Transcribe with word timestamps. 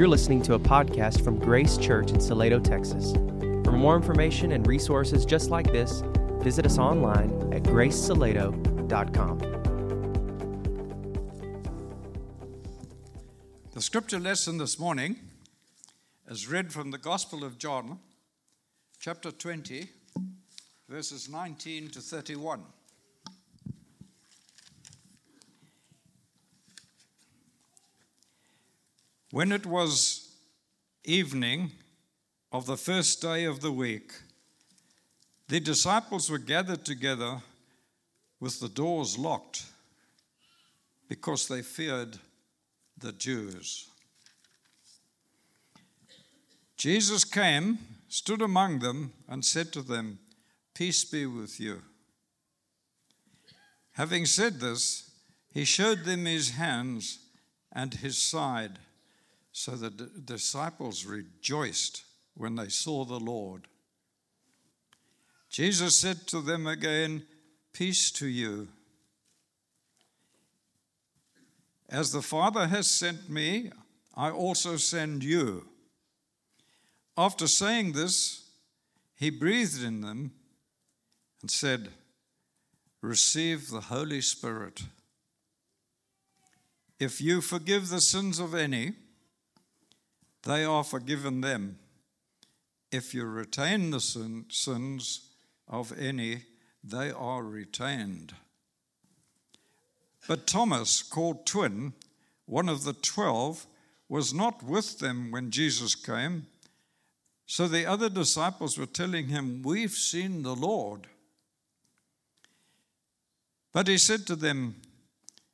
You're 0.00 0.08
listening 0.08 0.40
to 0.44 0.54
a 0.54 0.58
podcast 0.58 1.22
from 1.22 1.38
Grace 1.38 1.76
Church 1.76 2.10
in 2.10 2.20
Salado, 2.20 2.58
Texas. 2.58 3.12
For 3.12 3.70
more 3.70 3.96
information 3.96 4.52
and 4.52 4.66
resources 4.66 5.26
just 5.26 5.50
like 5.50 5.70
this, 5.72 6.02
visit 6.40 6.64
us 6.64 6.78
online 6.78 7.52
at 7.52 7.64
gracesalado.com. 7.64 9.38
The 13.72 13.82
scripture 13.82 14.18
lesson 14.18 14.56
this 14.56 14.78
morning 14.78 15.16
is 16.30 16.48
read 16.48 16.72
from 16.72 16.92
the 16.92 16.96
Gospel 16.96 17.44
of 17.44 17.58
John, 17.58 17.98
chapter 18.98 19.30
20, 19.30 19.86
verses 20.88 21.28
19 21.28 21.90
to 21.90 22.00
31. 22.00 22.62
When 29.32 29.52
it 29.52 29.64
was 29.64 30.28
evening 31.04 31.70
of 32.50 32.66
the 32.66 32.76
first 32.76 33.22
day 33.22 33.44
of 33.44 33.60
the 33.60 33.70
week, 33.70 34.12
the 35.46 35.60
disciples 35.60 36.28
were 36.28 36.38
gathered 36.38 36.84
together 36.84 37.40
with 38.40 38.58
the 38.58 38.68
doors 38.68 39.16
locked 39.16 39.66
because 41.08 41.46
they 41.46 41.62
feared 41.62 42.18
the 42.98 43.12
Jews. 43.12 43.88
Jesus 46.76 47.24
came, 47.24 47.78
stood 48.08 48.42
among 48.42 48.80
them, 48.80 49.12
and 49.28 49.44
said 49.44 49.72
to 49.74 49.82
them, 49.82 50.18
Peace 50.74 51.04
be 51.04 51.26
with 51.26 51.60
you. 51.60 51.82
Having 53.92 54.26
said 54.26 54.58
this, 54.58 55.10
he 55.52 55.64
showed 55.64 56.04
them 56.04 56.24
his 56.24 56.50
hands 56.50 57.18
and 57.72 57.94
his 57.94 58.18
side. 58.18 58.78
So 59.60 59.72
the 59.72 59.90
d- 59.90 60.06
disciples 60.24 61.04
rejoiced 61.04 62.04
when 62.34 62.54
they 62.54 62.70
saw 62.70 63.04
the 63.04 63.20
Lord. 63.20 63.68
Jesus 65.50 65.96
said 65.96 66.26
to 66.28 66.40
them 66.40 66.66
again, 66.66 67.26
Peace 67.74 68.10
to 68.12 68.26
you. 68.26 68.68
As 71.90 72.10
the 72.10 72.22
Father 72.22 72.68
has 72.68 72.88
sent 72.88 73.28
me, 73.28 73.70
I 74.16 74.30
also 74.30 74.78
send 74.78 75.22
you. 75.22 75.68
After 77.18 77.46
saying 77.46 77.92
this, 77.92 78.48
he 79.14 79.28
breathed 79.28 79.84
in 79.84 80.00
them 80.00 80.32
and 81.42 81.50
said, 81.50 81.90
Receive 83.02 83.68
the 83.68 83.82
Holy 83.82 84.22
Spirit. 84.22 84.84
If 86.98 87.20
you 87.20 87.42
forgive 87.42 87.90
the 87.90 88.00
sins 88.00 88.38
of 88.38 88.54
any, 88.54 88.94
they 90.42 90.64
are 90.64 90.84
forgiven 90.84 91.40
them. 91.40 91.78
If 92.90 93.14
you 93.14 93.24
retain 93.24 93.90
the 93.90 94.00
sin, 94.00 94.46
sins 94.50 95.28
of 95.68 95.96
any, 95.98 96.42
they 96.82 97.10
are 97.10 97.42
retained. 97.42 98.34
But 100.26 100.46
Thomas, 100.46 101.02
called 101.02 101.46
Twin, 101.46 101.92
one 102.46 102.68
of 102.68 102.84
the 102.84 102.92
twelve, 102.92 103.66
was 104.08 104.34
not 104.34 104.62
with 104.62 104.98
them 104.98 105.30
when 105.30 105.50
Jesus 105.50 105.94
came. 105.94 106.46
So 107.46 107.68
the 107.68 107.86
other 107.86 108.08
disciples 108.08 108.78
were 108.78 108.86
telling 108.86 109.28
him, 109.28 109.62
We've 109.62 109.92
seen 109.92 110.42
the 110.42 110.54
Lord. 110.54 111.06
But 113.72 113.88
he 113.88 113.98
said 113.98 114.26
to 114.26 114.36
them, 114.36 114.76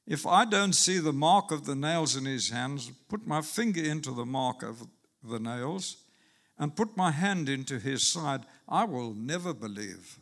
If 0.06 0.24
I 0.24 0.44
don't 0.44 0.74
see 0.74 0.98
the 0.98 1.12
mark 1.12 1.50
of 1.50 1.64
the 1.64 1.74
nails 1.74 2.14
in 2.14 2.26
his 2.26 2.50
hands, 2.50 2.90
put 3.08 3.26
my 3.26 3.42
finger 3.42 3.82
into 3.82 4.12
the 4.12 4.26
mark 4.26 4.62
of 4.62 4.86
the 5.22 5.40
nails, 5.40 5.96
and 6.58 6.76
put 6.76 6.96
my 6.96 7.10
hand 7.10 7.48
into 7.48 7.78
his 7.78 8.06
side, 8.06 8.42
I 8.68 8.84
will 8.84 9.12
never 9.14 9.52
believe. 9.52 10.18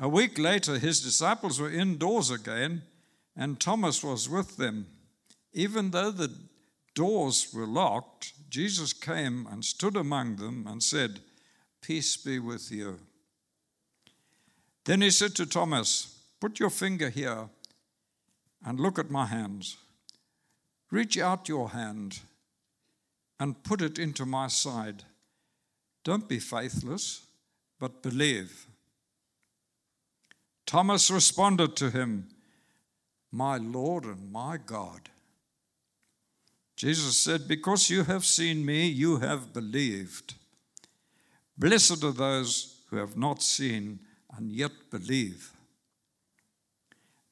A 0.00 0.08
week 0.08 0.38
later, 0.38 0.78
his 0.78 1.02
disciples 1.02 1.60
were 1.60 1.70
indoors 1.70 2.30
again, 2.30 2.82
and 3.36 3.58
Thomas 3.58 4.02
was 4.02 4.28
with 4.28 4.56
them. 4.56 4.86
Even 5.52 5.90
though 5.90 6.10
the 6.10 6.32
doors 6.94 7.52
were 7.52 7.66
locked, 7.66 8.32
Jesus 8.48 8.92
came 8.92 9.46
and 9.50 9.64
stood 9.64 9.96
among 9.96 10.36
them 10.36 10.66
and 10.68 10.82
said, 10.82 11.20
Peace 11.82 12.16
be 12.16 12.38
with 12.38 12.70
you. 12.70 13.00
Then 14.84 15.00
he 15.00 15.10
said 15.10 15.34
to 15.36 15.46
Thomas, 15.46 16.20
Put 16.40 16.60
your 16.60 16.70
finger 16.70 17.10
here 17.10 17.48
and 18.64 18.80
look 18.80 18.98
at 18.98 19.10
my 19.10 19.26
hands. 19.26 19.76
Reach 20.90 21.18
out 21.18 21.48
your 21.48 21.70
hand 21.70 22.20
and 23.40 23.62
put 23.64 23.80
it 23.80 23.98
into 23.98 24.26
my 24.26 24.48
side. 24.48 25.04
Don't 26.04 26.28
be 26.28 26.38
faithless, 26.38 27.22
but 27.80 28.02
believe. 28.02 28.66
Thomas 30.66 31.10
responded 31.10 31.76
to 31.76 31.90
him, 31.90 32.28
My 33.30 33.56
Lord 33.56 34.04
and 34.04 34.30
my 34.32 34.58
God. 34.64 35.08
Jesus 36.76 37.16
said, 37.16 37.46
Because 37.46 37.90
you 37.90 38.04
have 38.04 38.24
seen 38.24 38.64
me, 38.64 38.86
you 38.86 39.18
have 39.18 39.52
believed. 39.52 40.34
Blessed 41.56 42.02
are 42.02 42.12
those 42.12 42.82
who 42.90 42.96
have 42.96 43.16
not 43.16 43.42
seen 43.42 44.00
and 44.36 44.50
yet 44.50 44.72
believe. 44.90 45.51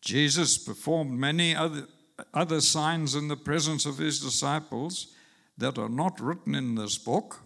Jesus 0.00 0.58
performed 0.58 1.12
many 1.12 1.54
other, 1.54 1.86
other 2.32 2.60
signs 2.60 3.14
in 3.14 3.28
the 3.28 3.36
presence 3.36 3.86
of 3.86 3.98
his 3.98 4.20
disciples 4.20 5.14
that 5.58 5.78
are 5.78 5.88
not 5.88 6.20
written 6.20 6.54
in 6.54 6.74
this 6.74 6.98
book. 6.98 7.40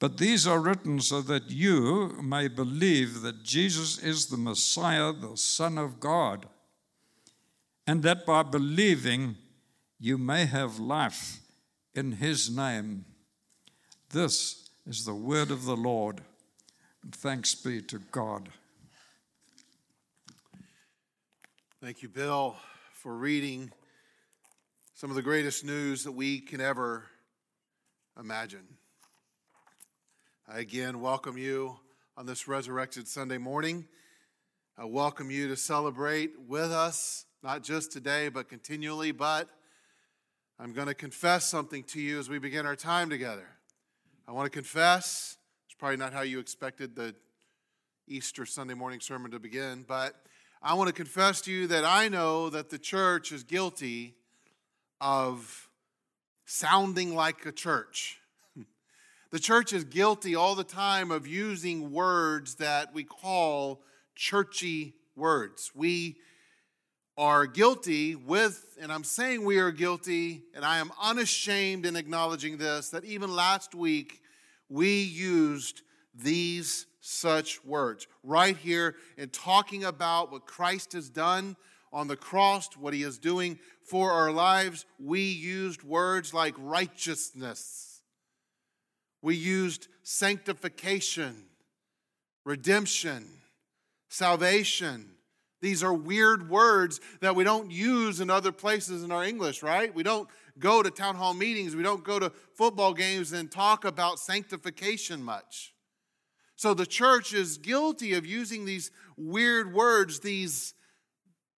But 0.00 0.18
these 0.18 0.46
are 0.46 0.58
written 0.58 1.00
so 1.00 1.22
that 1.22 1.50
you 1.50 2.20
may 2.22 2.48
believe 2.48 3.22
that 3.22 3.42
Jesus 3.42 3.98
is 3.98 4.26
the 4.26 4.36
Messiah, 4.36 5.12
the 5.12 5.36
Son 5.36 5.78
of 5.78 6.00
God, 6.00 6.46
and 7.86 8.02
that 8.02 8.26
by 8.26 8.42
believing 8.42 9.36
you 9.98 10.18
may 10.18 10.46
have 10.46 10.78
life 10.78 11.40
in 11.94 12.12
his 12.12 12.54
name. 12.54 13.04
This 14.10 14.68
is 14.86 15.04
the 15.04 15.14
word 15.14 15.50
of 15.50 15.64
the 15.64 15.76
Lord. 15.76 16.20
Thanks 17.10 17.54
be 17.54 17.80
to 17.82 17.98
God. 17.98 18.48
Thank 21.84 22.02
you, 22.02 22.08
Bill, 22.08 22.56
for 22.94 23.14
reading 23.14 23.70
some 24.94 25.10
of 25.10 25.16
the 25.16 25.22
greatest 25.22 25.66
news 25.66 26.04
that 26.04 26.12
we 26.12 26.40
can 26.40 26.62
ever 26.62 27.04
imagine. 28.18 28.66
I 30.48 30.60
again 30.60 31.02
welcome 31.02 31.36
you 31.36 31.76
on 32.16 32.24
this 32.24 32.48
resurrected 32.48 33.06
Sunday 33.06 33.36
morning. 33.36 33.86
I 34.78 34.86
welcome 34.86 35.30
you 35.30 35.46
to 35.48 35.56
celebrate 35.58 36.30
with 36.48 36.72
us, 36.72 37.26
not 37.42 37.62
just 37.62 37.92
today, 37.92 38.30
but 38.30 38.48
continually. 38.48 39.12
But 39.12 39.50
I'm 40.58 40.72
going 40.72 40.88
to 40.88 40.94
confess 40.94 41.44
something 41.44 41.82
to 41.88 42.00
you 42.00 42.18
as 42.18 42.30
we 42.30 42.38
begin 42.38 42.64
our 42.64 42.76
time 42.76 43.10
together. 43.10 43.46
I 44.26 44.32
want 44.32 44.46
to 44.46 44.58
confess, 44.58 45.36
it's 45.66 45.74
probably 45.74 45.98
not 45.98 46.14
how 46.14 46.22
you 46.22 46.38
expected 46.38 46.96
the 46.96 47.14
Easter 48.08 48.46
Sunday 48.46 48.72
morning 48.72 49.00
sermon 49.00 49.32
to 49.32 49.38
begin, 49.38 49.84
but 49.86 50.14
I 50.66 50.72
want 50.72 50.88
to 50.88 50.94
confess 50.94 51.42
to 51.42 51.52
you 51.52 51.66
that 51.66 51.84
I 51.84 52.08
know 52.08 52.48
that 52.48 52.70
the 52.70 52.78
church 52.78 53.32
is 53.32 53.42
guilty 53.42 54.14
of 54.98 55.68
sounding 56.46 57.14
like 57.14 57.44
a 57.44 57.52
church. 57.52 58.18
The 59.30 59.40
church 59.40 59.72
is 59.72 59.82
guilty 59.82 60.36
all 60.36 60.54
the 60.54 60.62
time 60.62 61.10
of 61.10 61.26
using 61.26 61.90
words 61.90 62.54
that 62.56 62.94
we 62.94 63.02
call 63.02 63.82
churchy 64.14 64.94
words. 65.16 65.72
We 65.74 66.18
are 67.18 67.44
guilty 67.44 68.14
with, 68.14 68.78
and 68.80 68.92
I'm 68.92 69.02
saying 69.02 69.44
we 69.44 69.58
are 69.58 69.72
guilty, 69.72 70.44
and 70.54 70.64
I 70.64 70.78
am 70.78 70.92
unashamed 71.02 71.84
in 71.84 71.96
acknowledging 71.96 72.58
this, 72.58 72.90
that 72.90 73.04
even 73.04 73.34
last 73.34 73.74
week 73.74 74.22
we 74.68 75.02
used 75.02 75.82
these 76.14 76.86
such 77.04 77.64
words 77.64 78.06
right 78.22 78.56
here 78.56 78.94
in 79.16 79.28
talking 79.30 79.84
about 79.84 80.32
what 80.32 80.46
Christ 80.46 80.92
has 80.92 81.10
done 81.10 81.56
on 81.92 82.08
the 82.08 82.16
cross, 82.16 82.76
what 82.76 82.94
he 82.94 83.02
is 83.02 83.18
doing 83.18 83.58
for 83.84 84.10
our 84.12 84.32
lives. 84.32 84.86
We 84.98 85.20
used 85.20 85.82
words 85.82 86.34
like 86.34 86.54
righteousness 86.58 87.94
we 89.24 89.36
used 89.36 89.88
sanctification, 90.02 91.46
redemption, 92.44 93.26
salvation. 94.10 95.12
These 95.62 95.82
are 95.82 95.94
weird 95.94 96.50
words 96.50 97.00
that 97.20 97.34
we 97.34 97.42
don't 97.42 97.70
use 97.70 98.20
in 98.20 98.28
other 98.28 98.52
places 98.52 99.02
in 99.02 99.10
our 99.10 99.24
English, 99.24 99.62
right? 99.62 99.94
We 99.94 100.02
don't 100.02 100.28
go 100.58 100.82
to 100.82 100.90
town 100.90 101.16
hall 101.16 101.32
meetings, 101.32 101.74
we 101.74 101.82
don't 101.82 102.04
go 102.04 102.18
to 102.18 102.30
football 102.54 102.92
games 102.92 103.32
and 103.32 103.50
talk 103.50 103.86
about 103.86 104.18
sanctification 104.18 105.22
much. 105.22 105.73
So 106.56 106.74
the 106.74 106.86
church 106.86 107.34
is 107.34 107.58
guilty 107.58 108.14
of 108.14 108.24
using 108.24 108.64
these 108.64 108.90
weird 109.16 109.72
words, 109.72 110.20
these 110.20 110.74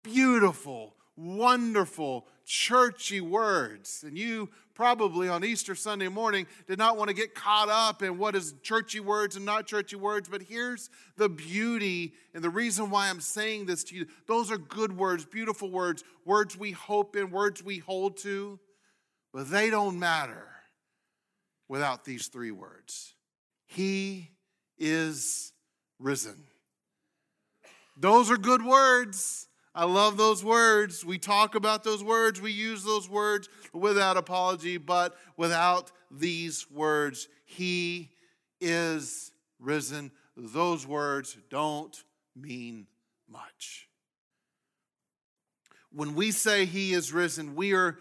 beautiful, 0.02 0.94
wonderful, 1.16 2.26
churchy 2.44 3.20
words. 3.20 4.04
And 4.06 4.16
you 4.16 4.50
probably 4.74 5.28
on 5.28 5.44
Easter 5.44 5.74
Sunday 5.74 6.08
morning 6.08 6.46
did 6.68 6.78
not 6.78 6.96
want 6.96 7.08
to 7.08 7.14
get 7.14 7.34
caught 7.34 7.68
up 7.68 8.02
in 8.02 8.18
what 8.18 8.36
is 8.36 8.54
churchy 8.62 9.00
words 9.00 9.36
and 9.36 9.44
not 9.44 9.66
churchy 9.66 9.96
words. 9.96 10.28
But 10.28 10.42
here's 10.42 10.88
the 11.16 11.28
beauty 11.28 12.14
and 12.34 12.44
the 12.44 12.50
reason 12.50 12.90
why 12.90 13.08
I'm 13.08 13.20
saying 13.20 13.66
this 13.66 13.84
to 13.84 13.96
you. 13.96 14.06
Those 14.26 14.50
are 14.50 14.58
good 14.58 14.96
words, 14.96 15.24
beautiful 15.24 15.70
words, 15.70 16.04
words 16.24 16.56
we 16.56 16.72
hope 16.72 17.16
in, 17.16 17.30
words 17.30 17.62
we 17.62 17.78
hold 17.78 18.18
to. 18.18 18.60
But 19.32 19.50
they 19.50 19.70
don't 19.70 19.98
matter 19.98 20.46
without 21.68 22.04
these 22.04 22.28
three 22.28 22.52
words 22.52 23.14
He 23.66 24.30
is 24.78 25.52
risen. 25.98 26.44
Those 27.96 28.30
are 28.30 28.36
good 28.36 28.64
words. 28.64 29.48
I 29.74 29.84
love 29.84 30.16
those 30.16 30.42
words. 30.42 31.04
We 31.04 31.18
talk 31.18 31.54
about 31.54 31.84
those 31.84 32.02
words. 32.02 32.40
We 32.40 32.50
use 32.50 32.82
those 32.82 33.08
words 33.10 33.48
without 33.74 34.16
apology, 34.16 34.78
but 34.78 35.14
without 35.36 35.92
these 36.10 36.66
words, 36.70 37.28
He 37.44 38.10
is 38.60 39.32
risen. 39.58 40.12
Those 40.34 40.86
words 40.86 41.36
don't 41.50 41.94
mean 42.34 42.86
much. 43.28 43.88
When 45.92 46.14
we 46.14 46.30
say 46.30 46.64
He 46.64 46.92
is 46.92 47.12
risen, 47.12 47.54
we 47.54 47.74
are 47.74 47.98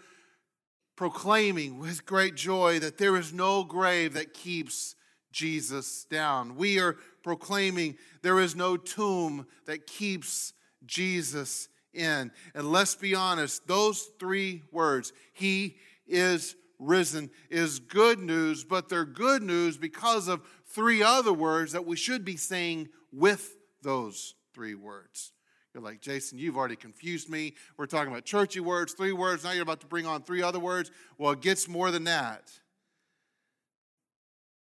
proclaiming 0.96 1.78
with 1.78 2.06
great 2.06 2.34
joy 2.34 2.78
that 2.78 2.96
there 2.98 3.16
is 3.16 3.32
no 3.32 3.64
grave 3.64 4.14
that 4.14 4.32
keeps 4.32 4.95
Jesus 5.36 6.04
down. 6.04 6.56
We 6.56 6.80
are 6.80 6.96
proclaiming 7.22 7.98
there 8.22 8.40
is 8.40 8.56
no 8.56 8.78
tomb 8.78 9.46
that 9.66 9.86
keeps 9.86 10.54
Jesus 10.86 11.68
in. 11.92 12.32
And 12.54 12.72
let's 12.72 12.94
be 12.94 13.14
honest, 13.14 13.66
those 13.66 14.08
three 14.18 14.62
words, 14.72 15.12
He 15.34 15.76
is 16.06 16.56
risen, 16.78 17.30
is 17.50 17.78
good 17.80 18.18
news, 18.18 18.64
but 18.64 18.88
they're 18.88 19.04
good 19.04 19.42
news 19.42 19.76
because 19.76 20.26
of 20.26 20.40
three 20.68 21.02
other 21.02 21.34
words 21.34 21.72
that 21.72 21.84
we 21.84 21.96
should 21.96 22.24
be 22.24 22.38
saying 22.38 22.88
with 23.12 23.56
those 23.82 24.34
three 24.54 24.74
words. 24.74 25.32
You're 25.74 25.82
like, 25.82 26.00
Jason, 26.00 26.38
you've 26.38 26.56
already 26.56 26.76
confused 26.76 27.28
me. 27.28 27.52
We're 27.76 27.84
talking 27.84 28.10
about 28.10 28.24
churchy 28.24 28.60
words, 28.60 28.94
three 28.94 29.12
words. 29.12 29.44
Now 29.44 29.52
you're 29.52 29.62
about 29.62 29.80
to 29.80 29.86
bring 29.86 30.06
on 30.06 30.22
three 30.22 30.40
other 30.40 30.60
words. 30.60 30.90
Well, 31.18 31.32
it 31.32 31.42
gets 31.42 31.68
more 31.68 31.90
than 31.90 32.04
that. 32.04 32.50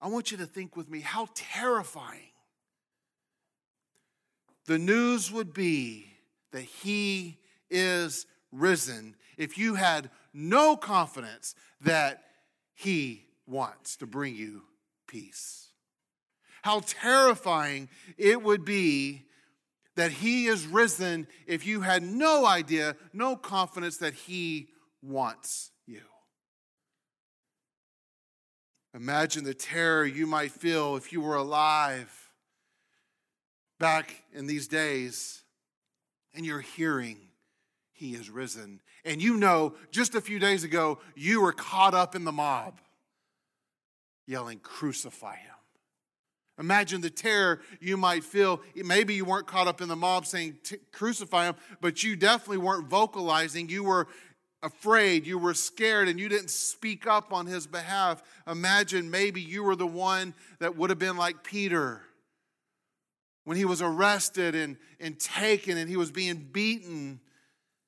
I 0.04 0.08
want 0.08 0.32
you 0.32 0.38
to 0.40 0.46
think 0.46 0.76
with 0.76 0.90
me 0.90 1.00
how 1.00 1.30
terrifying 1.34 2.34
the 4.66 4.78
news 4.78 5.32
would 5.32 5.54
be 5.54 6.08
that 6.52 6.64
he 6.64 7.40
is 7.70 8.26
risen 8.52 9.16
if 9.38 9.58
you 9.58 9.76
had 9.76 10.10
no 10.34 10.76
confidence 10.76 11.56
that 11.82 12.22
he 12.74 13.24
wants 13.48 13.96
to 13.98 14.06
bring 14.06 14.36
you 14.36 14.64
peace. 15.08 15.70
How 16.64 16.82
terrifying 16.82 17.88
it 18.18 18.44
would 18.44 18.66
be 18.66 19.24
that 19.96 20.12
he 20.12 20.48
is 20.48 20.68
risen 20.68 21.28
if 21.48 21.66
you 21.66 21.80
had 21.80 22.04
no 22.04 22.46
idea, 22.46 22.98
no 23.14 23.38
confidence 23.38 23.98
that 23.98 24.14
he 24.14 24.68
wants 25.02 25.72
you. 25.86 26.02
Imagine 28.96 29.44
the 29.44 29.54
terror 29.54 30.06
you 30.06 30.28
might 30.28 30.52
feel 30.52 30.96
if 30.96 31.12
you 31.12 31.22
were 31.22 31.36
alive 31.36 32.32
back 33.80 34.24
in 34.34 34.46
these 34.46 34.68
days 34.68 35.42
and 36.36 36.46
you're 36.46 36.62
hearing 36.62 37.18
he 37.92 38.16
is 38.16 38.30
risen. 38.30 38.82
And 39.06 39.22
you 39.22 39.38
know, 39.38 39.76
just 39.92 40.14
a 40.16 40.22
few 40.22 40.40
days 40.40 40.64
ago, 40.64 41.00
you 41.16 41.42
were 41.42 41.54
caught 41.54 41.94
up 41.94 42.16
in 42.16 42.24
the 42.24 42.32
mob 42.32 42.80
yelling, 44.28 44.60
Crucify 44.60 45.36
him. 45.36 45.50
Imagine 46.60 47.02
the 47.02 47.10
terror 47.10 47.62
you 47.80 47.98
might 47.98 48.24
feel. 48.24 48.62
Maybe 48.76 49.16
you 49.16 49.26
weren't 49.26 49.48
caught 49.48 49.68
up 49.68 49.82
in 49.82 49.88
the 49.88 49.96
mob 49.96 50.26
saying, 50.26 50.58
Crucify 50.92 51.48
him, 51.48 51.56
but 51.82 52.04
you 52.04 52.16
definitely 52.16 52.58
weren't 52.58 52.88
vocalizing. 52.88 53.70
You 53.70 53.84
were 53.84 54.08
afraid, 54.64 55.28
you 55.28 55.38
were 55.38 55.54
scared, 55.54 56.08
and 56.08 56.20
you 56.20 56.30
didn't 56.30 56.50
speak 56.50 57.06
up 57.06 57.32
on 57.32 57.46
his 57.46 57.68
behalf. 57.68 58.24
Imagine 58.48 59.12
maybe 59.12 59.42
you 59.42 59.64
were 59.64 59.76
the 59.76 59.86
one 59.86 60.34
that 60.60 60.76
would 60.78 60.90
have 60.90 60.98
been 60.98 61.18
like 61.18 61.44
Peter 61.44 62.02
when 63.44 63.58
he 63.58 63.66
was 63.66 63.82
arrested 63.82 64.56
and, 64.56 64.78
and 65.00 65.20
taken 65.20 65.78
and 65.78 65.90
he 65.90 65.98
was 65.98 66.12
being 66.12 66.38
beaten. 66.52 67.20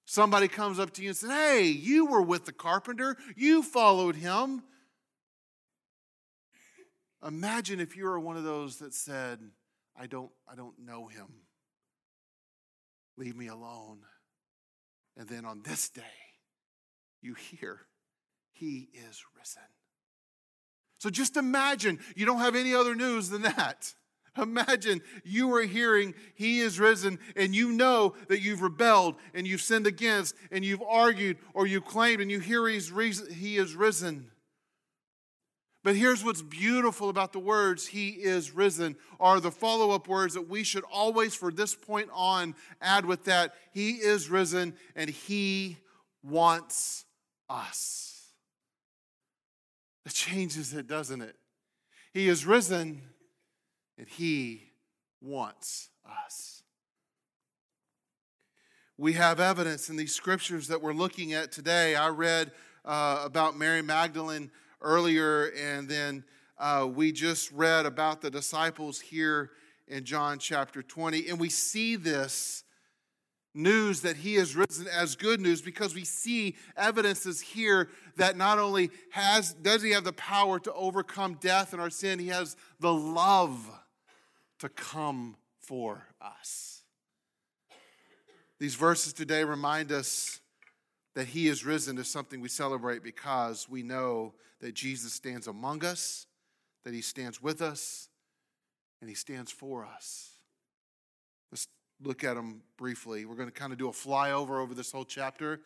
Somebody 0.03 0.47
comes 0.47 0.79
up 0.79 0.91
to 0.93 1.01
you 1.01 1.09
and 1.09 1.17
says, 1.17 1.31
Hey, 1.31 1.63
you 1.63 2.05
were 2.05 2.21
with 2.21 2.45
the 2.45 2.51
carpenter, 2.51 3.17
you 3.35 3.63
followed 3.63 4.15
him. 4.15 4.61
Imagine 7.25 7.79
if 7.79 7.97
you 7.97 8.03
were 8.03 8.19
one 8.19 8.37
of 8.37 8.43
those 8.43 8.77
that 8.79 8.93
said, 8.93 9.39
I 9.97 10.05
don't, 10.05 10.29
I 10.47 10.55
don't 10.55 10.77
know 10.77 11.07
him. 11.07 11.27
Leave 13.17 13.35
me 13.35 13.47
alone. 13.47 13.99
And 15.17 15.27
then 15.27 15.45
on 15.45 15.61
this 15.63 15.89
day, 15.89 16.03
you 17.25 17.33
hear, 17.33 17.81
He 18.53 18.89
is 18.93 19.23
risen. 19.37 19.63
So 20.99 21.09
just 21.09 21.35
imagine, 21.37 21.99
you 22.15 22.25
don't 22.25 22.39
have 22.39 22.55
any 22.55 22.73
other 22.73 22.95
news 22.95 23.29
than 23.29 23.41
that. 23.41 23.93
Imagine 24.37 25.01
you 25.23 25.53
are 25.53 25.61
hearing 25.61 26.13
he 26.33 26.59
is 26.59 26.79
risen 26.79 27.19
and 27.37 27.55
you 27.55 27.71
know 27.71 28.15
that 28.27 28.41
you've 28.41 28.61
rebelled 28.61 29.15
and 29.33 29.47
you've 29.47 29.61
sinned 29.61 29.87
against 29.87 30.35
and 30.51 30.65
you've 30.65 30.81
argued 30.81 31.37
or 31.53 31.67
you 31.67 31.79
claimed 31.79 32.21
and 32.21 32.29
you 32.29 32.39
hear 32.39 32.67
he's 32.67 32.91
he 33.33 33.57
is 33.57 33.75
risen. 33.75 34.31
But 35.85 35.95
here's 35.95 36.23
what's 36.23 36.41
beautiful 36.41 37.09
about 37.09 37.31
the 37.31 37.39
words, 37.39 37.85
He 37.85 38.09
is 38.09 38.49
risen, 38.49 38.95
are 39.19 39.39
the 39.39 39.51
follow 39.51 39.91
up 39.91 40.07
words 40.07 40.33
that 40.33 40.49
we 40.49 40.63
should 40.63 40.83
always, 40.91 41.35
for 41.35 41.51
this 41.51 41.75
point 41.75 42.09
on, 42.11 42.55
add 42.81 43.05
with 43.05 43.25
that 43.25 43.53
He 43.71 43.91
is 43.91 44.27
risen 44.27 44.73
and 44.95 45.11
He 45.11 45.77
wants 46.23 47.04
us. 47.49 48.29
It 50.05 50.13
changes 50.13 50.73
it, 50.73 50.87
doesn't 50.87 51.21
it? 51.21 51.35
He 52.13 52.27
is 52.27 52.45
risen 52.45 53.01
and 53.97 54.07
He 54.07 54.71
wants 55.21 55.89
us. 56.05 56.63
We 58.97 59.13
have 59.13 59.39
evidence 59.39 59.89
in 59.89 59.97
these 59.97 60.15
scriptures 60.15 60.67
that 60.69 60.81
we're 60.81 60.93
looking 60.93 61.33
at 61.33 61.51
today. 61.51 61.95
I 61.95 62.09
read 62.09 62.51
uh, 62.85 63.23
about 63.25 63.57
Mary 63.57 63.81
Magdalene 63.81 64.51
earlier, 64.81 65.51
and 65.57 65.89
then 65.89 66.23
uh, 66.57 66.87
we 66.89 67.11
just 67.11 67.51
read 67.51 67.85
about 67.85 68.21
the 68.21 68.29
disciples 68.29 69.01
here 69.01 69.51
in 69.87 70.05
John 70.05 70.39
chapter 70.39 70.81
20. 70.81 71.27
And 71.29 71.39
we 71.39 71.49
see 71.49 71.95
this 71.95 72.63
news 73.55 74.01
that 74.01 74.17
he 74.17 74.35
is 74.35 74.55
risen 74.55 74.87
as 74.87 75.15
good 75.15 75.39
news 75.39 75.61
because 75.61 75.95
we 75.95 76.03
see 76.03 76.55
evidences 76.75 77.39
here 77.39 77.89
that 78.17 78.37
not 78.37 78.59
only 78.59 78.91
has 79.11 79.53
does 79.53 79.81
he 79.81 79.91
have 79.91 80.03
the 80.03 80.13
power 80.13 80.59
to 80.59 80.73
overcome 80.73 81.35
death 81.41 81.73
and 81.73 81.81
our 81.81 81.89
sin 81.89 82.19
he 82.19 82.27
has 82.27 82.55
the 82.79 82.93
love 82.93 83.69
to 84.59 84.69
come 84.69 85.35
for 85.59 86.05
us. 86.21 86.83
These 88.59 88.75
verses 88.75 89.13
today 89.13 89.43
remind 89.43 89.91
us 89.91 90.39
that 91.13 91.27
he 91.27 91.47
is 91.47 91.65
risen 91.65 91.97
is 91.97 92.09
something 92.09 92.41
we 92.41 92.49
celebrate 92.49 93.03
because 93.03 93.69
we 93.69 93.83
know 93.83 94.33
that 94.59 94.73
Jesus 94.73 95.13
stands 95.13 95.47
among 95.47 95.83
us 95.83 96.27
that 96.83 96.93
he 96.93 97.01
stands 97.01 97.41
with 97.41 97.61
us 97.61 98.09
and 99.01 99.09
he 99.09 99.15
stands 99.15 99.51
for 99.51 99.85
us 99.85 100.35
look 102.01 102.23
at 102.23 102.35
them 102.35 102.61
briefly. 102.77 103.25
We're 103.25 103.35
going 103.35 103.49
to 103.49 103.53
kind 103.53 103.71
of 103.71 103.79
do 103.79 103.87
a 103.87 103.91
flyover 103.91 104.61
over 104.61 104.73
this 104.73 104.91
whole 104.91 105.05
chapter. 105.05 105.61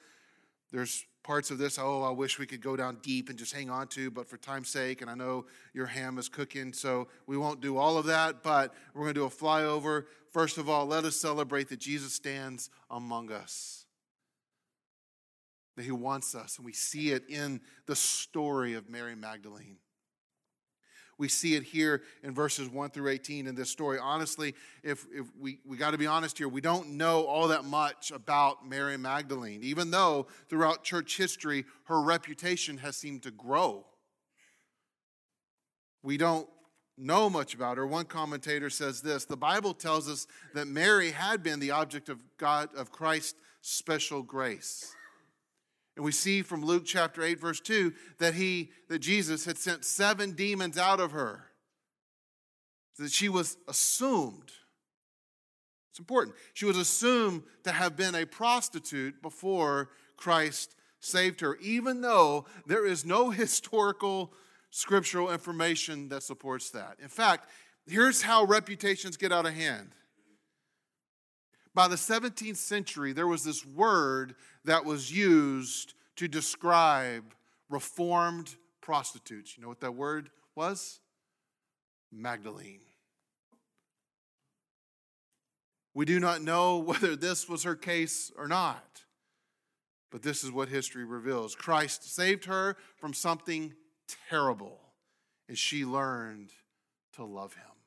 There's 0.72 1.06
parts 1.24 1.52
of 1.52 1.58
this, 1.58 1.78
oh, 1.80 2.04
I 2.04 2.12
wish 2.12 2.40
we 2.40 2.46
could 2.46 2.62
go 2.62 2.76
down 2.76 3.00
deep 3.02 3.30
and 3.30 3.38
just 3.38 3.54
hang 3.54 3.70
on 3.70 3.88
to, 3.90 4.12
but 4.12 4.28
for 4.28 4.38
time's 4.38 4.70
sake, 4.70 5.02
and 5.02 5.10
I 5.10 5.16
know 5.16 5.46
your 5.74 5.88
ham 5.88 6.18
is 6.18 6.30
cooking, 6.30 6.74
so 6.74 7.08
we 7.28 7.38
won't 7.38 7.62
do 7.62 7.78
all 7.78 7.98
of 7.98 8.06
that, 8.06 8.44
but 8.44 8.74
we're 8.94 9.04
going 9.04 9.16
to 9.16 9.20
do 9.20 9.26
a 9.26 9.30
flyover. 9.30 10.06
First 10.32 10.58
of 10.58 10.70
all, 10.70 10.86
let 10.86 11.06
us 11.06 11.16
celebrate 11.16 11.70
that 11.70 11.80
Jesus 11.80 12.14
stands 12.14 12.70
among 12.90 13.32
us, 13.32 13.86
that 15.76 15.84
he 15.84 15.92
wants 15.92 16.36
us, 16.36 16.58
and 16.58 16.66
we 16.66 16.74
see 16.74 17.12
it 17.12 17.28
in 17.28 17.62
the 17.86 17.96
story 17.96 18.76
of 18.76 18.90
Mary 18.90 19.16
Magdalene. 19.16 19.78
We 21.20 21.28
see 21.28 21.56
it 21.56 21.64
here 21.64 22.02
in 22.24 22.34
verses 22.34 22.70
1 22.70 22.92
through 22.92 23.10
18 23.10 23.46
in 23.46 23.54
this 23.54 23.70
story. 23.70 24.00
Honestly, 24.00 24.56
if, 24.84 25.06
if 25.14 25.28
we, 25.38 25.60
we 25.66 25.76
got 25.78 25.92
to 25.92 25.98
be 25.98 26.08
honest 26.08 26.38
here, 26.38 26.48
we 26.48 26.62
don't 26.62 26.92
know 26.92 27.26
all 27.26 27.50
that 27.50 27.66
much 27.66 28.10
about 28.10 28.68
Mary 28.68 28.98
Magdalene, 28.98 29.62
even 29.62 29.92
though 29.92 30.28
throughout 30.50 30.84
church 30.84 31.18
history, 31.18 31.66
her 31.84 32.02
reputation 32.02 32.78
has 32.78 32.96
seemed 32.96 33.24
to 33.24 33.32
grow. 33.32 33.86
We 36.02 36.16
don't 36.16 36.48
know 36.98 37.30
much 37.30 37.54
about 37.54 37.76
her. 37.78 37.86
One 37.86 38.06
commentator 38.06 38.70
says 38.70 39.02
this 39.02 39.26
the 39.26 39.38
Bible 39.38 39.74
tells 39.74 40.10
us 40.10 40.26
that 40.54 40.68
Mary 40.68 41.12
had 41.12 41.44
been 41.44 41.60
the 41.60 41.72
object 41.72 42.08
of 42.08 42.24
God, 42.38 42.70
of 42.76 42.92
Christ's 42.92 43.36
special 43.62 44.24
grace. 44.24 44.96
And 46.00 46.06
we 46.06 46.14
see 46.14 46.44
from 46.44 46.64
Luke 46.64 46.84
chapter 46.86 47.22
8 47.22 47.42
verse 47.42 47.60
2 47.60 47.92
that 48.20 48.36
he 48.36 48.70
that 48.88 49.00
Jesus 49.00 49.44
had 49.44 49.58
sent 49.58 49.84
seven 49.84 50.32
demons 50.32 50.78
out 50.78 51.02
of 51.02 51.12
her. 51.12 51.48
That 52.98 53.12
she 53.12 53.28
was 53.28 53.58
assumed 53.68 54.50
it's 55.90 56.00
important. 56.00 56.38
She 56.54 56.64
was 56.64 56.78
assumed 56.78 57.44
to 57.66 57.74
have 57.74 57.98
been 57.98 58.16
a 58.16 58.26
prostitute 58.26 59.22
before 59.22 59.90
Christ 60.16 60.74
saved 61.02 61.42
her, 61.42 61.58
even 61.58 62.00
though 62.00 62.46
there 62.66 62.86
is 62.86 63.04
no 63.04 63.30
historical 63.32 64.32
scriptural 64.70 65.30
information 65.30 66.08
that 66.08 66.24
supports 66.24 66.70
that. 66.70 66.96
In 67.04 67.10
fact, 67.10 67.50
here's 67.86 68.22
how 68.22 68.46
reputations 68.46 69.18
get 69.18 69.34
out 69.34 69.46
of 69.46 69.54
hand. 69.54 69.90
By 71.76 71.88
the 71.88 71.96
17th 71.96 72.58
century, 72.58 73.14
there 73.14 73.28
was 73.28 73.44
this 73.44 73.66
word 73.66 74.36
that 74.66 74.86
was 74.86 75.12
used 75.12 75.94
to 76.16 76.28
describe 76.28 77.34
reformed 77.70 78.56
prostitutes. 78.82 79.56
You 79.56 79.64
know 79.64 79.70
what 79.70 79.82
that 79.82 79.96
word 79.96 80.30
was? 80.56 81.00
Magdalene. 82.12 82.82
We 85.94 86.06
do 86.06 86.20
not 86.20 86.42
know 86.42 86.78
whether 86.80 87.16
this 87.16 87.48
was 87.48 87.64
her 87.64 87.76
case 87.76 88.32
or 88.38 88.48
not, 88.48 89.04
but 90.12 90.24
this 90.24 90.44
is 90.44 90.52
what 90.52 90.70
history 90.70 91.06
reveals. 91.06 91.56
Christ 91.56 92.14
saved 92.14 92.46
her 92.46 92.78
from 92.98 93.14
something 93.14 93.74
terrible, 94.30 94.80
and 95.48 95.58
she 95.58 95.86
learned 95.86 96.52
to 97.14 97.24
love 97.24 97.54
him. 97.54 97.79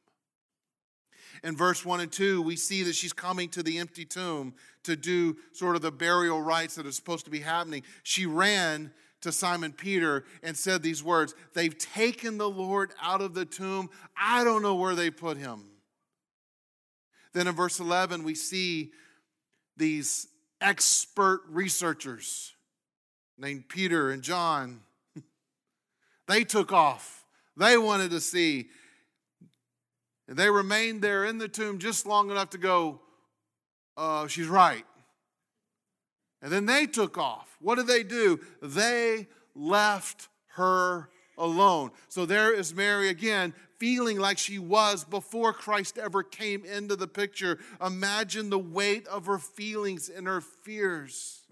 In 1.42 1.56
verse 1.56 1.84
1 1.84 2.00
and 2.00 2.12
2, 2.12 2.42
we 2.42 2.56
see 2.56 2.82
that 2.84 2.94
she's 2.94 3.12
coming 3.12 3.48
to 3.50 3.62
the 3.62 3.78
empty 3.78 4.04
tomb 4.04 4.54
to 4.84 4.96
do 4.96 5.36
sort 5.52 5.76
of 5.76 5.82
the 5.82 5.92
burial 5.92 6.42
rites 6.42 6.74
that 6.74 6.86
are 6.86 6.92
supposed 6.92 7.24
to 7.24 7.30
be 7.30 7.40
happening. 7.40 7.82
She 8.02 8.26
ran 8.26 8.92
to 9.22 9.32
Simon 9.32 9.72
Peter 9.72 10.24
and 10.42 10.56
said 10.56 10.82
these 10.82 11.02
words 11.02 11.34
They've 11.54 11.76
taken 11.76 12.38
the 12.38 12.50
Lord 12.50 12.92
out 13.00 13.20
of 13.20 13.34
the 13.34 13.44
tomb. 13.44 13.90
I 14.16 14.44
don't 14.44 14.62
know 14.62 14.74
where 14.74 14.94
they 14.94 15.10
put 15.10 15.36
him. 15.36 15.64
Then 17.32 17.46
in 17.46 17.54
verse 17.54 17.80
11, 17.80 18.24
we 18.24 18.34
see 18.34 18.92
these 19.76 20.28
expert 20.60 21.42
researchers 21.48 22.52
named 23.38 23.68
Peter 23.68 24.10
and 24.10 24.22
John. 24.22 24.80
they 26.28 26.44
took 26.44 26.72
off. 26.72 27.24
They 27.56 27.78
wanted 27.78 28.10
to 28.10 28.20
see. 28.20 28.68
And 30.32 30.38
they 30.38 30.48
remained 30.48 31.02
there 31.02 31.26
in 31.26 31.36
the 31.36 31.46
tomb 31.46 31.78
just 31.78 32.06
long 32.06 32.30
enough 32.30 32.48
to 32.50 32.58
go, 32.58 33.00
uh, 33.98 34.26
she's 34.28 34.46
right. 34.46 34.86
And 36.40 36.50
then 36.50 36.64
they 36.64 36.86
took 36.86 37.18
off. 37.18 37.54
What 37.60 37.74
did 37.74 37.86
they 37.86 38.02
do? 38.02 38.40
They 38.62 39.26
left 39.54 40.30
her 40.54 41.10
alone. 41.36 41.90
So 42.08 42.24
there 42.24 42.50
is 42.50 42.74
Mary 42.74 43.10
again, 43.10 43.52
feeling 43.76 44.18
like 44.18 44.38
she 44.38 44.58
was 44.58 45.04
before 45.04 45.52
Christ 45.52 45.98
ever 45.98 46.22
came 46.22 46.64
into 46.64 46.96
the 46.96 47.06
picture. 47.06 47.58
Imagine 47.84 48.48
the 48.48 48.58
weight 48.58 49.06
of 49.08 49.26
her 49.26 49.38
feelings 49.38 50.08
and 50.08 50.26
her 50.26 50.40
fears. 50.40 51.42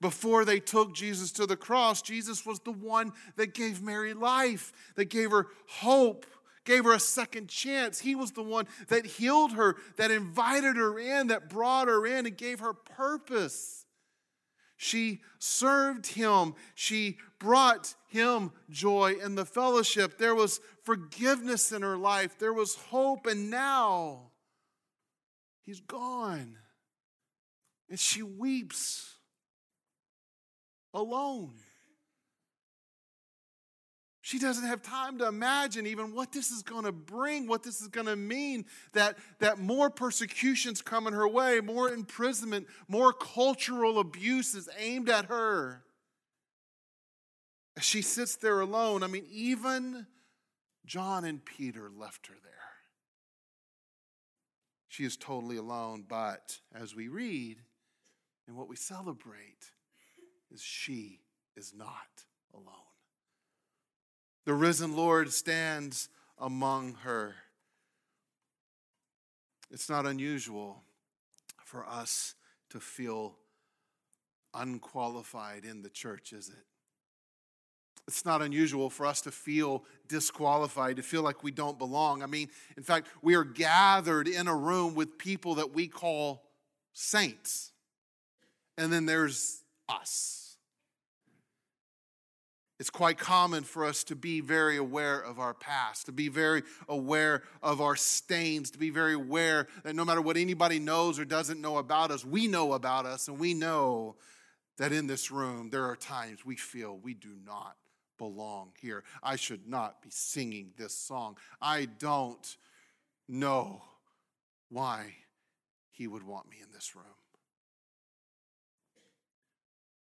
Before 0.00 0.44
they 0.44 0.60
took 0.60 0.94
Jesus 0.94 1.32
to 1.32 1.46
the 1.46 1.56
cross, 1.56 2.00
Jesus 2.00 2.46
was 2.46 2.60
the 2.60 2.70
one 2.70 3.12
that 3.34 3.54
gave 3.54 3.82
Mary 3.82 4.14
life, 4.14 4.72
that 4.94 5.06
gave 5.06 5.32
her 5.32 5.48
hope, 5.66 6.26
gave 6.64 6.84
her 6.84 6.92
a 6.92 7.00
second 7.00 7.48
chance. 7.48 8.00
He 8.00 8.14
was 8.14 8.32
the 8.32 8.42
one 8.42 8.66
that 8.88 9.06
healed 9.06 9.52
her, 9.52 9.76
that 9.96 10.10
invited 10.10 10.76
her 10.76 10.98
in, 10.98 11.28
that 11.28 11.48
brought 11.48 11.88
her 11.88 12.06
in, 12.06 12.26
and 12.26 12.36
gave 12.36 12.60
her 12.60 12.72
purpose. 12.72 13.86
She 14.76 15.20
served 15.38 16.06
him. 16.08 16.54
She 16.74 17.18
brought 17.38 17.94
him 18.08 18.50
joy 18.68 19.14
in 19.22 19.36
the 19.36 19.44
fellowship. 19.44 20.18
There 20.18 20.34
was 20.34 20.60
forgiveness 20.82 21.70
in 21.70 21.82
her 21.82 21.96
life. 21.96 22.36
There 22.36 22.52
was 22.52 22.74
hope. 22.74 23.26
And 23.26 23.48
now 23.48 24.32
he's 25.62 25.80
gone. 25.80 26.58
And 27.88 28.00
she 28.00 28.24
weeps 28.24 29.18
alone. 30.92 31.61
She 34.32 34.38
doesn't 34.38 34.64
have 34.64 34.80
time 34.80 35.18
to 35.18 35.28
imagine 35.28 35.86
even 35.86 36.14
what 36.14 36.32
this 36.32 36.50
is 36.50 36.62
going 36.62 36.86
to 36.86 36.90
bring, 36.92 37.46
what 37.46 37.62
this 37.62 37.82
is 37.82 37.88
going 37.88 38.06
to 38.06 38.16
mean, 38.16 38.64
that, 38.94 39.18
that 39.40 39.58
more 39.58 39.90
persecutions 39.90 40.80
coming 40.80 41.12
her 41.12 41.28
way, 41.28 41.60
more 41.60 41.90
imprisonment, 41.90 42.66
more 42.88 43.12
cultural 43.12 43.98
abuse 43.98 44.54
is 44.54 44.70
aimed 44.78 45.10
at 45.10 45.26
her. 45.26 45.82
As 47.76 47.84
she 47.84 48.00
sits 48.00 48.36
there 48.36 48.62
alone, 48.62 49.02
I 49.02 49.06
mean, 49.06 49.26
even 49.30 50.06
John 50.86 51.26
and 51.26 51.44
Peter 51.44 51.90
left 51.94 52.28
her 52.28 52.36
there. 52.42 52.52
She 54.88 55.04
is 55.04 55.18
totally 55.18 55.58
alone, 55.58 56.06
but 56.08 56.58
as 56.74 56.96
we 56.96 57.08
read 57.08 57.58
and 58.48 58.56
what 58.56 58.66
we 58.66 58.76
celebrate, 58.76 59.72
is 60.50 60.62
she 60.62 61.20
is 61.54 61.74
not 61.76 62.24
alone. 62.54 62.91
The 64.44 64.54
risen 64.54 64.96
Lord 64.96 65.32
stands 65.32 66.08
among 66.38 66.94
her. 67.02 67.34
It's 69.70 69.88
not 69.88 70.04
unusual 70.04 70.82
for 71.64 71.86
us 71.88 72.34
to 72.70 72.80
feel 72.80 73.36
unqualified 74.54 75.64
in 75.64 75.82
the 75.82 75.88
church, 75.88 76.32
is 76.32 76.48
it? 76.48 76.64
It's 78.08 78.24
not 78.24 78.42
unusual 78.42 78.90
for 78.90 79.06
us 79.06 79.20
to 79.22 79.30
feel 79.30 79.84
disqualified, 80.08 80.96
to 80.96 81.02
feel 81.02 81.22
like 81.22 81.44
we 81.44 81.52
don't 81.52 81.78
belong. 81.78 82.22
I 82.22 82.26
mean, 82.26 82.48
in 82.76 82.82
fact, 82.82 83.06
we 83.22 83.36
are 83.36 83.44
gathered 83.44 84.26
in 84.26 84.48
a 84.48 84.56
room 84.56 84.94
with 84.94 85.18
people 85.18 85.54
that 85.54 85.72
we 85.72 85.86
call 85.86 86.42
saints. 86.92 87.70
And 88.76 88.92
then 88.92 89.06
there's 89.06 89.62
us. 89.88 90.41
It's 92.82 92.90
quite 92.90 93.16
common 93.16 93.62
for 93.62 93.84
us 93.84 94.02
to 94.02 94.16
be 94.16 94.40
very 94.40 94.76
aware 94.76 95.20
of 95.20 95.38
our 95.38 95.54
past, 95.54 96.06
to 96.06 96.12
be 96.12 96.26
very 96.26 96.64
aware 96.88 97.44
of 97.62 97.80
our 97.80 97.94
stains, 97.94 98.72
to 98.72 98.78
be 98.78 98.90
very 98.90 99.14
aware 99.14 99.68
that 99.84 99.94
no 99.94 100.04
matter 100.04 100.20
what 100.20 100.36
anybody 100.36 100.80
knows 100.80 101.20
or 101.20 101.24
doesn't 101.24 101.60
know 101.60 101.76
about 101.76 102.10
us, 102.10 102.24
we 102.24 102.48
know 102.48 102.72
about 102.72 103.06
us, 103.06 103.28
and 103.28 103.38
we 103.38 103.54
know 103.54 104.16
that 104.78 104.90
in 104.90 105.06
this 105.06 105.30
room 105.30 105.70
there 105.70 105.84
are 105.84 105.94
times 105.94 106.44
we 106.44 106.56
feel 106.56 106.98
we 106.98 107.14
do 107.14 107.36
not 107.46 107.76
belong 108.18 108.72
here. 108.80 109.04
I 109.22 109.36
should 109.36 109.68
not 109.68 110.02
be 110.02 110.10
singing 110.10 110.72
this 110.76 110.92
song. 110.92 111.36
I 111.60 111.84
don't 111.84 112.56
know 113.28 113.80
why 114.70 115.14
he 115.92 116.08
would 116.08 116.24
want 116.24 116.50
me 116.50 116.56
in 116.60 116.72
this 116.72 116.96
room. 116.96 117.04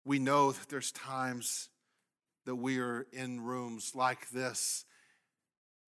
We 0.04 0.18
know 0.18 0.50
that 0.50 0.68
there's 0.68 0.90
times 0.90 1.68
that 2.44 2.56
we 2.56 2.78
are 2.78 3.06
in 3.12 3.40
rooms 3.40 3.92
like 3.94 4.30
this 4.30 4.84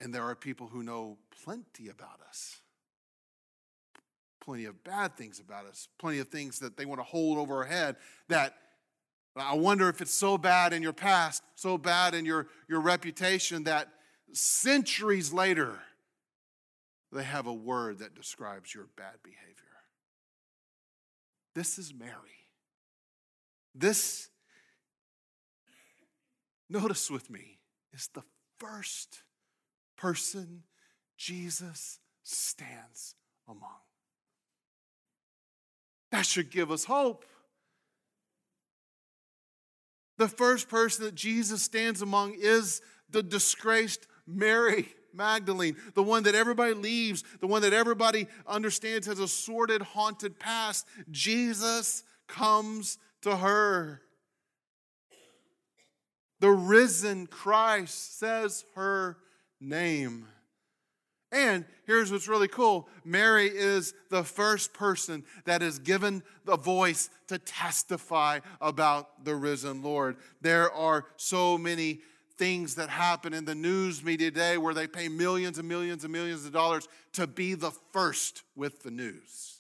and 0.00 0.14
there 0.14 0.24
are 0.24 0.34
people 0.34 0.68
who 0.68 0.82
know 0.82 1.18
plenty 1.44 1.88
about 1.88 2.20
us. 2.28 2.58
Plenty 4.42 4.66
of 4.66 4.84
bad 4.84 5.16
things 5.16 5.40
about 5.40 5.66
us, 5.66 5.88
plenty 5.98 6.18
of 6.18 6.28
things 6.28 6.60
that 6.60 6.76
they 6.76 6.84
want 6.84 7.00
to 7.00 7.04
hold 7.04 7.38
over 7.38 7.56
our 7.56 7.64
head 7.64 7.96
that 8.28 8.54
I 9.34 9.54
wonder 9.54 9.88
if 9.88 10.00
it's 10.00 10.14
so 10.14 10.38
bad 10.38 10.72
in 10.72 10.82
your 10.82 10.92
past, 10.92 11.42
so 11.56 11.76
bad 11.76 12.14
in 12.14 12.24
your, 12.24 12.46
your 12.68 12.80
reputation 12.80 13.64
that 13.64 13.88
centuries 14.32 15.32
later 15.32 15.78
they 17.12 17.22
have 17.22 17.46
a 17.46 17.52
word 17.52 17.98
that 17.98 18.14
describes 18.14 18.74
your 18.74 18.88
bad 18.96 19.14
behavior. 19.22 19.64
This 21.54 21.78
is 21.78 21.92
Mary. 21.92 22.12
This 23.74 24.28
notice 26.68 27.10
with 27.10 27.30
me, 27.30 27.58
is 27.92 28.08
the 28.14 28.22
first 28.58 29.22
person 29.96 30.62
Jesus 31.16 31.98
stands 32.22 33.14
among. 33.48 33.80
That 36.12 36.26
should 36.26 36.50
give 36.50 36.70
us 36.70 36.84
hope. 36.84 37.24
The 40.18 40.28
first 40.28 40.68
person 40.68 41.04
that 41.04 41.14
Jesus 41.14 41.62
stands 41.62 42.00
among 42.00 42.36
is 42.38 42.80
the 43.10 43.22
disgraced 43.22 44.06
Mary 44.26 44.88
Magdalene, 45.12 45.76
the 45.94 46.02
one 46.02 46.24
that 46.24 46.34
everybody 46.34 46.74
leaves, 46.74 47.22
the 47.40 47.46
one 47.46 47.62
that 47.62 47.72
everybody 47.72 48.26
understands 48.46 49.06
has 49.06 49.18
a 49.18 49.28
sordid, 49.28 49.82
haunted 49.82 50.38
past. 50.38 50.86
Jesus 51.10 52.02
comes 52.26 52.98
to 53.22 53.36
her. 53.36 54.02
The 56.40 56.50
risen 56.50 57.26
Christ 57.26 58.18
says 58.18 58.64
her 58.74 59.16
name. 59.60 60.26
And 61.32 61.64
here's 61.86 62.12
what's 62.12 62.28
really 62.28 62.48
cool 62.48 62.88
Mary 63.04 63.48
is 63.48 63.94
the 64.10 64.24
first 64.24 64.72
person 64.72 65.24
that 65.44 65.62
is 65.62 65.78
given 65.78 66.22
the 66.44 66.56
voice 66.56 67.10
to 67.28 67.38
testify 67.38 68.40
about 68.60 69.24
the 69.24 69.34
risen 69.34 69.82
Lord. 69.82 70.16
There 70.40 70.70
are 70.72 71.06
so 71.16 71.58
many 71.58 72.00
things 72.38 72.74
that 72.76 72.90
happen 72.90 73.32
in 73.32 73.44
the 73.44 73.54
news 73.54 74.04
media 74.04 74.30
today 74.30 74.58
where 74.58 74.74
they 74.74 74.86
pay 74.86 75.08
millions 75.08 75.58
and 75.58 75.68
millions 75.68 76.04
and 76.04 76.12
millions 76.12 76.44
of 76.44 76.52
dollars 76.52 76.86
to 77.14 77.26
be 77.26 77.54
the 77.54 77.72
first 77.92 78.42
with 78.54 78.82
the 78.82 78.90
news. 78.90 79.55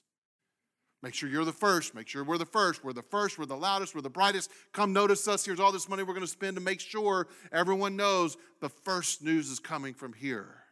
Make 1.06 1.14
sure 1.14 1.28
you're 1.28 1.44
the 1.44 1.52
first. 1.52 1.94
Make 1.94 2.08
sure 2.08 2.24
we're 2.24 2.36
the 2.36 2.44
first. 2.44 2.82
We're 2.82 2.92
the 2.92 3.00
first. 3.00 3.38
We're 3.38 3.46
the 3.46 3.56
loudest. 3.56 3.94
We're 3.94 4.00
the 4.00 4.10
brightest. 4.10 4.50
Come 4.72 4.92
notice 4.92 5.28
us. 5.28 5.44
Here's 5.44 5.60
all 5.60 5.70
this 5.70 5.88
money 5.88 6.02
we're 6.02 6.14
going 6.14 6.26
to 6.26 6.26
spend 6.26 6.56
to 6.56 6.60
make 6.60 6.80
sure 6.80 7.28
everyone 7.52 7.94
knows 7.94 8.36
the 8.60 8.68
first 8.68 9.22
news 9.22 9.48
is 9.48 9.60
coming 9.60 9.94
from 9.94 10.12
here. 10.12 10.64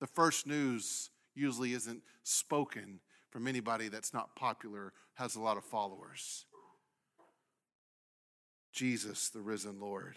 The 0.00 0.06
first 0.06 0.46
news 0.46 1.10
usually 1.34 1.74
isn't 1.74 2.00
spoken 2.22 3.00
from 3.28 3.46
anybody 3.46 3.88
that's 3.88 4.14
not 4.14 4.34
popular, 4.34 4.94
has 5.16 5.36
a 5.36 5.40
lot 5.42 5.58
of 5.58 5.64
followers. 5.64 6.46
Jesus, 8.72 9.28
the 9.28 9.42
risen 9.42 9.78
Lord, 9.80 10.16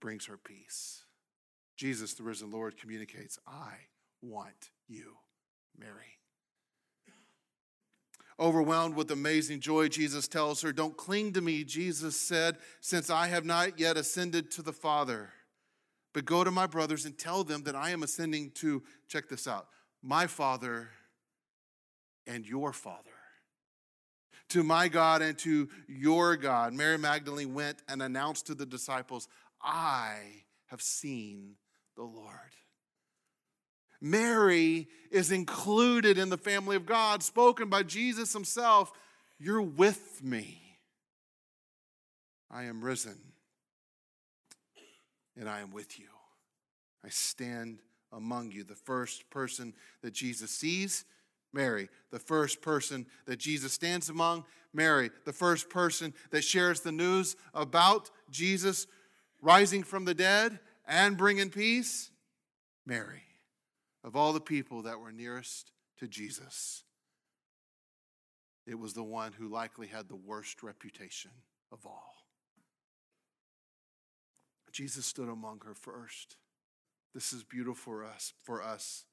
brings 0.00 0.24
her 0.24 0.38
peace. 0.38 1.02
Jesus, 1.76 2.14
the 2.14 2.22
risen 2.22 2.50
Lord, 2.50 2.78
communicates, 2.78 3.38
I 3.46 3.74
want 4.22 4.70
you, 4.88 5.16
Mary. 5.78 6.19
Overwhelmed 8.40 8.94
with 8.94 9.10
amazing 9.10 9.60
joy, 9.60 9.88
Jesus 9.88 10.26
tells 10.26 10.62
her, 10.62 10.72
Don't 10.72 10.96
cling 10.96 11.34
to 11.34 11.42
me, 11.42 11.62
Jesus 11.62 12.18
said, 12.18 12.56
since 12.80 13.10
I 13.10 13.26
have 13.26 13.44
not 13.44 13.78
yet 13.78 13.98
ascended 13.98 14.50
to 14.52 14.62
the 14.62 14.72
Father. 14.72 15.28
But 16.14 16.24
go 16.24 16.42
to 16.42 16.50
my 16.50 16.66
brothers 16.66 17.04
and 17.04 17.16
tell 17.18 17.44
them 17.44 17.64
that 17.64 17.76
I 17.76 17.90
am 17.90 18.02
ascending 18.02 18.52
to, 18.56 18.82
check 19.08 19.28
this 19.28 19.46
out, 19.46 19.68
my 20.02 20.26
Father 20.26 20.88
and 22.26 22.46
your 22.46 22.72
Father. 22.72 23.10
To 24.50 24.64
my 24.64 24.88
God 24.88 25.22
and 25.22 25.38
to 25.40 25.68
your 25.86 26.36
God. 26.36 26.72
Mary 26.72 26.98
Magdalene 26.98 27.54
went 27.54 27.82
and 27.88 28.02
announced 28.02 28.46
to 28.46 28.54
the 28.54 28.66
disciples, 28.66 29.28
I 29.62 30.16
have 30.66 30.80
seen 30.80 31.56
the 31.94 32.02
Lord. 32.02 32.32
Mary 34.00 34.88
is 35.10 35.30
included 35.30 36.16
in 36.16 36.30
the 36.30 36.38
family 36.38 36.76
of 36.76 36.86
God, 36.86 37.22
spoken 37.22 37.68
by 37.68 37.82
Jesus 37.82 38.32
himself. 38.32 38.92
You're 39.38 39.62
with 39.62 40.22
me. 40.22 40.58
I 42.50 42.64
am 42.64 42.82
risen, 42.82 43.18
and 45.38 45.48
I 45.48 45.60
am 45.60 45.70
with 45.70 45.98
you. 45.98 46.06
I 47.04 47.08
stand 47.10 47.78
among 48.12 48.50
you. 48.52 48.64
The 48.64 48.74
first 48.74 49.28
person 49.30 49.74
that 50.02 50.12
Jesus 50.12 50.50
sees, 50.50 51.04
Mary. 51.52 51.88
The 52.10 52.18
first 52.18 52.60
person 52.60 53.06
that 53.26 53.38
Jesus 53.38 53.72
stands 53.72 54.08
among, 54.08 54.44
Mary. 54.72 55.10
The 55.24 55.32
first 55.32 55.70
person 55.70 56.12
that 56.30 56.42
shares 56.42 56.80
the 56.80 56.92
news 56.92 57.36
about 57.54 58.10
Jesus 58.30 58.86
rising 59.40 59.82
from 59.82 60.04
the 60.06 60.14
dead 60.14 60.58
and 60.86 61.16
bringing 61.16 61.50
peace, 61.50 62.10
Mary 62.84 63.22
of 64.02 64.16
all 64.16 64.32
the 64.32 64.40
people 64.40 64.82
that 64.82 65.00
were 65.00 65.12
nearest 65.12 65.72
to 65.98 66.08
Jesus, 66.08 66.84
it 68.66 68.78
was 68.78 68.92
the 68.92 69.02
one 69.02 69.32
who 69.32 69.48
likely 69.48 69.86
had 69.86 70.08
the 70.08 70.16
worst 70.16 70.62
reputation 70.62 71.32
of 71.72 71.84
all. 71.84 72.14
Jesus 74.72 75.06
stood 75.06 75.28
among 75.28 75.60
her 75.64 75.74
first. 75.74 76.36
This 77.12 77.32
is 77.32 77.42
beautiful 77.42 77.94
for 77.94 78.04
us, 78.04 78.32
for 78.44 78.62
us. 78.62 79.04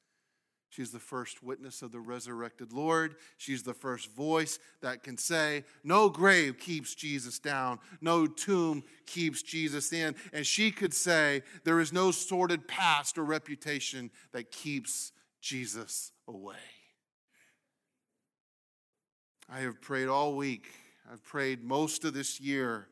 She's 0.70 0.92
the 0.92 1.00
first 1.00 1.42
witness 1.42 1.82
of 1.82 1.92
the 1.92 2.00
resurrected 2.00 2.74
Lord. 2.74 3.16
She's 3.38 3.64
the 3.64 3.74
first 3.74 4.12
voice 4.12 4.60
that 4.82 5.02
can 5.02 5.18
say, 5.18 5.64
No 5.84 6.10
grave 6.10 6.60
keeps 6.60 6.94
Jesus 6.94 7.40
down, 7.40 7.80
no 8.02 8.28
tomb 8.28 8.84
keeps 9.06 9.42
Jesus 9.42 9.94
in. 9.94 10.15
And 10.34 10.46
she 10.46 10.72
could 10.72 10.94
say, 10.94 11.44
There 11.63 11.80
is 11.80 11.94
no 11.94 12.12
sordid 12.12 12.68
past 12.68 13.18
or 13.18 13.24
reputation 13.24 14.12
that 14.34 14.52
keeps 14.52 15.13
Jesus 15.41 16.12
away. 16.28 16.56
I 19.50 19.60
have 19.60 19.82
prayed 19.82 20.10
all 20.10 20.36
week. 20.36 20.68
I've 21.10 21.24
prayed 21.24 21.63
most 21.63 22.04
of 22.04 22.13
this 22.13 22.41
year 22.41 22.89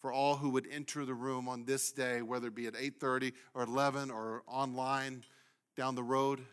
for 0.00 0.12
all 0.12 0.34
who 0.34 0.50
would 0.50 0.66
enter 0.68 1.04
the 1.04 1.14
room 1.14 1.48
on 1.48 1.64
this 1.64 1.92
day, 1.92 2.22
whether 2.22 2.48
it 2.48 2.56
be 2.56 2.66
at 2.66 2.74
8:30 2.74 3.32
or 3.54 3.62
11 3.62 4.10
or 4.10 4.42
online 4.48 5.24
down 5.76 5.94
the 5.94 6.02
road. 6.02 6.44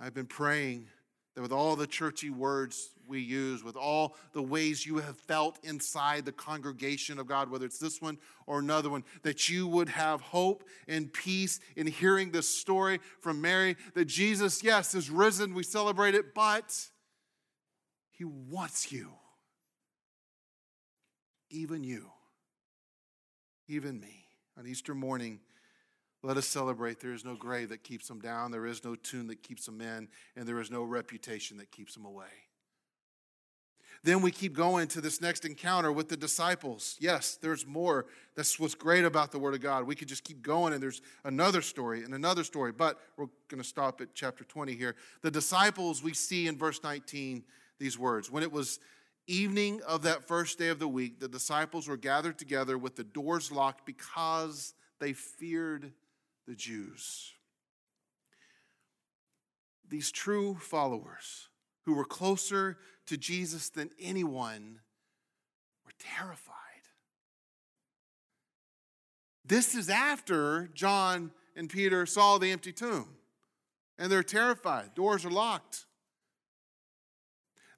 I've 0.00 0.14
been 0.14 0.26
praying 0.26 0.86
that 1.34 1.42
with 1.42 1.52
all 1.52 1.76
the 1.76 1.86
churchy 1.86 2.30
words 2.30 2.90
we 3.06 3.20
use, 3.20 3.64
with 3.64 3.76
all 3.76 4.16
the 4.32 4.42
ways 4.42 4.84
you 4.84 4.98
have 4.98 5.16
felt 5.16 5.58
inside 5.62 6.24
the 6.24 6.32
congregation 6.32 7.18
of 7.18 7.26
God, 7.26 7.50
whether 7.50 7.64
it's 7.64 7.78
this 7.78 8.02
one 8.02 8.18
or 8.46 8.58
another 8.58 8.90
one, 8.90 9.04
that 9.22 9.48
you 9.48 9.66
would 9.66 9.88
have 9.88 10.20
hope 10.20 10.64
and 10.88 11.12
peace 11.12 11.60
in 11.76 11.86
hearing 11.86 12.30
this 12.30 12.48
story 12.48 13.00
from 13.20 13.40
Mary 13.40 13.76
that 13.94 14.06
Jesus, 14.06 14.62
yes, 14.62 14.94
is 14.94 15.10
risen. 15.10 15.54
We 15.54 15.62
celebrate 15.62 16.14
it, 16.14 16.34
but 16.34 16.76
he 18.10 18.24
wants 18.24 18.92
you. 18.92 19.12
Even 21.50 21.82
you. 21.84 22.10
Even 23.68 24.00
me. 24.00 24.26
On 24.58 24.66
Easter 24.66 24.94
morning, 24.94 25.38
let 26.28 26.36
us 26.36 26.46
celebrate. 26.46 27.00
There 27.00 27.14
is 27.14 27.24
no 27.24 27.34
grave 27.34 27.70
that 27.70 27.82
keeps 27.82 28.06
them 28.06 28.20
down, 28.20 28.50
there 28.50 28.66
is 28.66 28.84
no 28.84 28.94
tomb 28.94 29.28
that 29.28 29.42
keeps 29.42 29.64
them 29.64 29.80
in, 29.80 30.08
and 30.36 30.46
there 30.46 30.60
is 30.60 30.70
no 30.70 30.82
reputation 30.82 31.56
that 31.56 31.70
keeps 31.70 31.94
them 31.94 32.04
away. 32.04 32.26
Then 34.04 34.20
we 34.20 34.30
keep 34.30 34.52
going 34.52 34.88
to 34.88 35.00
this 35.00 35.22
next 35.22 35.46
encounter 35.46 35.90
with 35.90 36.10
the 36.10 36.18
disciples. 36.18 36.96
Yes, 37.00 37.38
there's 37.40 37.66
more. 37.66 38.04
That's 38.36 38.60
what's 38.60 38.74
great 38.74 39.06
about 39.06 39.32
the 39.32 39.38
Word 39.38 39.54
of 39.54 39.62
God. 39.62 39.86
We 39.86 39.94
could 39.94 40.06
just 40.06 40.22
keep 40.22 40.42
going, 40.42 40.74
and 40.74 40.82
there's 40.82 41.00
another 41.24 41.62
story 41.62 42.04
and 42.04 42.12
another 42.12 42.44
story, 42.44 42.72
but 42.72 43.00
we're 43.16 43.28
going 43.48 43.62
to 43.62 43.68
stop 43.68 44.02
at 44.02 44.08
chapter 44.14 44.44
20 44.44 44.74
here. 44.74 44.96
The 45.22 45.30
disciples, 45.30 46.02
we 46.02 46.12
see 46.12 46.46
in 46.46 46.58
verse 46.58 46.82
19 46.84 47.42
these 47.78 47.98
words 47.98 48.30
When 48.30 48.42
it 48.42 48.52
was 48.52 48.80
evening 49.26 49.80
of 49.88 50.02
that 50.02 50.28
first 50.28 50.58
day 50.58 50.68
of 50.68 50.78
the 50.78 50.88
week, 50.88 51.20
the 51.20 51.28
disciples 51.28 51.88
were 51.88 51.96
gathered 51.96 52.38
together 52.38 52.76
with 52.76 52.96
the 52.96 53.04
doors 53.04 53.50
locked 53.50 53.86
because 53.86 54.74
they 55.00 55.14
feared 55.14 55.92
the 56.48 56.54
Jews. 56.54 57.32
These 59.88 60.10
true 60.10 60.54
followers 60.54 61.48
who 61.84 61.94
were 61.94 62.06
closer 62.06 62.78
to 63.06 63.18
Jesus 63.18 63.68
than 63.68 63.90
anyone 64.00 64.80
were 65.84 65.92
terrified. 65.98 66.54
This 69.44 69.74
is 69.74 69.90
after 69.90 70.68
John 70.74 71.32
and 71.54 71.68
Peter 71.68 72.06
saw 72.06 72.38
the 72.38 72.50
empty 72.50 72.72
tomb, 72.72 73.08
and 73.98 74.10
they're 74.10 74.22
terrified. 74.22 74.94
Doors 74.94 75.24
are 75.24 75.30
locked. 75.30 75.84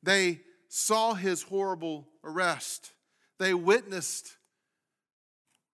They 0.03 0.41
saw 0.69 1.15
his 1.15 1.43
horrible 1.43 2.07
arrest, 2.23 2.93
they 3.39 3.53
witnessed 3.53 4.37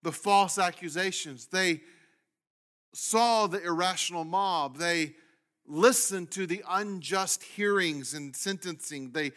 the 0.03 0.13
false 0.13 0.59
accusations, 0.59 1.49
they 1.49 1.83
saw 2.97 3.47
the 3.47 3.63
irrational 3.63 4.25
mob. 4.25 4.79
They 4.79 5.15
listened 5.67 6.31
to 6.33 6.47
the 6.47 6.65
unjust 6.69 7.43
hearings 7.43 8.15
and 8.15 8.35
sentencing. 8.35 9.11
They 9.11 9.33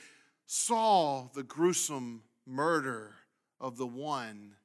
saw 0.45 1.27
the 1.33 1.43
gruesome 1.43 2.23
murder 2.45 3.15
of 3.59 3.77
the 3.77 3.87
one 3.87 4.55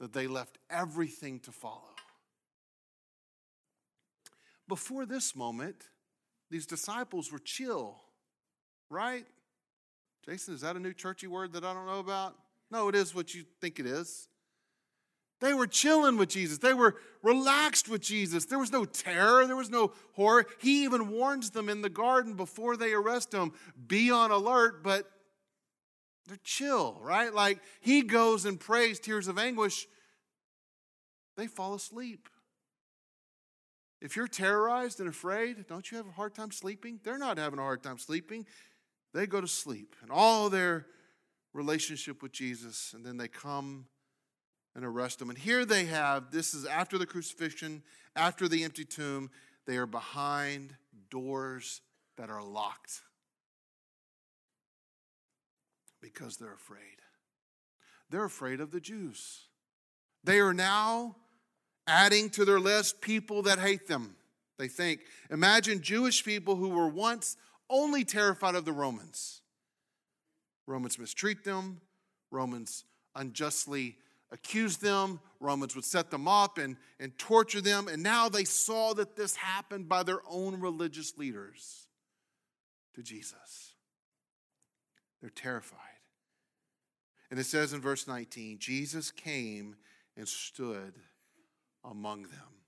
that 0.00 0.12
they 0.12 0.26
left 0.26 0.58
everything 0.68 1.38
to 1.40 1.52
follow. 1.52 1.94
Before 4.66 5.06
this 5.06 5.34
moment, 5.36 5.88
these 6.50 6.66
disciples 6.66 7.30
were 7.30 7.38
chill, 7.38 8.00
right? 8.90 9.26
Jason, 10.24 10.54
is 10.54 10.60
that 10.62 10.76
a 10.76 10.80
new 10.80 10.92
churchy 10.92 11.26
word 11.26 11.52
that 11.52 11.64
I 11.64 11.72
don't 11.72 11.86
know 11.86 12.00
about? 12.00 12.34
No, 12.70 12.88
it 12.88 12.94
is 12.94 13.14
what 13.14 13.34
you 13.34 13.44
think 13.60 13.78
it 13.78 13.86
is. 13.86 14.28
They 15.40 15.54
were 15.54 15.66
chilling 15.66 16.16
with 16.16 16.30
Jesus. 16.30 16.58
They 16.58 16.74
were 16.74 16.96
relaxed 17.22 17.88
with 17.88 18.00
Jesus. 18.00 18.44
There 18.44 18.58
was 18.58 18.72
no 18.72 18.84
terror, 18.84 19.46
there 19.46 19.56
was 19.56 19.70
no 19.70 19.92
horror. 20.14 20.46
He 20.60 20.84
even 20.84 21.10
warns 21.10 21.50
them 21.50 21.68
in 21.68 21.82
the 21.82 21.88
garden 21.88 22.34
before 22.34 22.76
they 22.76 22.92
arrest 22.92 23.32
him 23.32 23.52
be 23.86 24.10
on 24.10 24.30
alert, 24.30 24.82
but 24.82 25.08
they're 26.26 26.38
chill, 26.42 26.98
right? 27.00 27.32
Like 27.32 27.60
he 27.80 28.02
goes 28.02 28.44
and 28.44 28.58
prays 28.58 28.98
tears 28.98 29.28
of 29.28 29.38
anguish, 29.38 29.86
they 31.36 31.46
fall 31.46 31.74
asleep. 31.74 32.28
If 34.00 34.14
you're 34.16 34.28
terrorized 34.28 35.00
and 35.00 35.08
afraid, 35.08 35.66
don't 35.66 35.90
you 35.90 35.96
have 35.96 36.06
a 36.06 36.12
hard 36.12 36.34
time 36.34 36.52
sleeping? 36.52 37.00
They're 37.02 37.18
not 37.18 37.38
having 37.38 37.58
a 37.58 37.62
hard 37.62 37.82
time 37.82 37.98
sleeping. 37.98 38.46
They 39.14 39.26
go 39.26 39.40
to 39.40 39.48
sleep 39.48 39.96
and 40.02 40.10
all 40.10 40.50
their 40.50 40.86
relationship 41.52 42.22
with 42.22 42.32
Jesus, 42.32 42.92
and 42.94 43.04
then 43.04 43.16
they 43.16 43.28
come 43.28 43.86
and 44.74 44.84
arrest 44.84 45.18
them. 45.18 45.30
And 45.30 45.38
here 45.38 45.64
they 45.64 45.86
have 45.86 46.30
this 46.30 46.54
is 46.54 46.64
after 46.64 46.98
the 46.98 47.06
crucifixion, 47.06 47.82
after 48.14 48.48
the 48.48 48.64
empty 48.64 48.84
tomb. 48.84 49.30
They 49.66 49.76
are 49.76 49.86
behind 49.86 50.74
doors 51.10 51.80
that 52.16 52.30
are 52.30 52.42
locked 52.42 53.02
because 56.00 56.36
they're 56.36 56.54
afraid. 56.54 56.80
They're 58.10 58.24
afraid 58.24 58.60
of 58.60 58.70
the 58.70 58.80
Jews. 58.80 59.48
They 60.24 60.40
are 60.40 60.54
now 60.54 61.16
adding 61.86 62.30
to 62.30 62.44
their 62.44 62.60
list 62.60 63.00
people 63.00 63.42
that 63.42 63.58
hate 63.58 63.86
them. 63.88 64.16
They 64.58 64.68
think, 64.68 65.00
imagine 65.30 65.82
Jewish 65.82 66.24
people 66.24 66.56
who 66.56 66.70
were 66.70 66.88
once 66.88 67.36
only 67.70 68.04
terrified 68.04 68.54
of 68.54 68.64
the 68.64 68.72
Romans. 68.72 69.42
Romans 70.66 70.98
mistreat 70.98 71.44
them, 71.44 71.80
Romans 72.30 72.84
unjustly 73.14 73.96
accuse 74.30 74.76
them, 74.76 75.20
Romans 75.40 75.74
would 75.74 75.84
set 75.84 76.10
them 76.10 76.28
up 76.28 76.58
and, 76.58 76.76
and 76.98 77.16
torture 77.18 77.60
them, 77.60 77.88
and 77.88 78.02
now 78.02 78.28
they 78.28 78.44
saw 78.44 78.92
that 78.94 79.16
this 79.16 79.36
happened 79.36 79.88
by 79.88 80.02
their 80.02 80.20
own 80.28 80.60
religious 80.60 81.16
leaders 81.16 81.88
to 82.94 83.02
Jesus. 83.02 83.74
They're 85.20 85.30
terrified. 85.30 85.78
And 87.30 87.38
it 87.38 87.44
says 87.44 87.72
in 87.72 87.80
verse 87.80 88.06
19 88.06 88.58
Jesus 88.58 89.10
came 89.10 89.76
and 90.16 90.26
stood 90.26 90.94
among 91.84 92.22
them, 92.22 92.64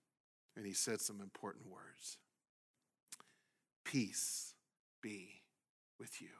and 0.56 0.66
he 0.66 0.72
said 0.72 1.00
some 1.00 1.20
important 1.20 1.66
words 1.68 2.18
Peace 3.84 4.54
be 5.02 5.42
with 5.98 6.20
you. 6.20 6.39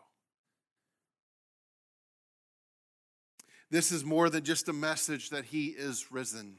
This 3.71 3.93
is 3.93 4.05
more 4.05 4.29
than 4.29 4.45
just 4.45 4.69
a 4.69 4.73
message 4.73 5.31
that 5.31 5.45
he 5.45 5.67
is 5.69 6.11
risen. 6.11 6.57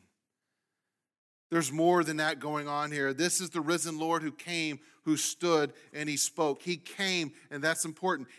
There's 1.49 1.71
more 1.71 2.03
than 2.03 2.17
that 2.17 2.39
going 2.39 2.69
on 2.69 2.91
here. 2.91 3.13
This 3.13 3.41
is 3.41 3.49
the 3.49 3.59
risen 3.59 3.99
Lord 3.99 4.23
who 4.23 4.31
came, 4.31 4.79
who 5.03 5.17
stood, 5.17 5.73
and 5.93 6.07
he 6.07 6.15
spoke. 6.15 6.61
He 6.61 6.77
came, 6.77 7.33
and 7.49 7.61
that's 7.61 7.83
important. 7.83 8.29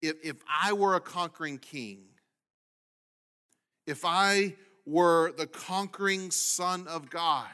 If, 0.00 0.16
if 0.24 0.36
I 0.48 0.72
were 0.72 0.94
a 0.94 1.00
conquering 1.00 1.58
king, 1.58 2.04
if 3.86 4.04
I 4.04 4.54
were 4.86 5.32
the 5.32 5.46
conquering 5.46 6.30
Son 6.30 6.86
of 6.88 7.10
God, 7.10 7.50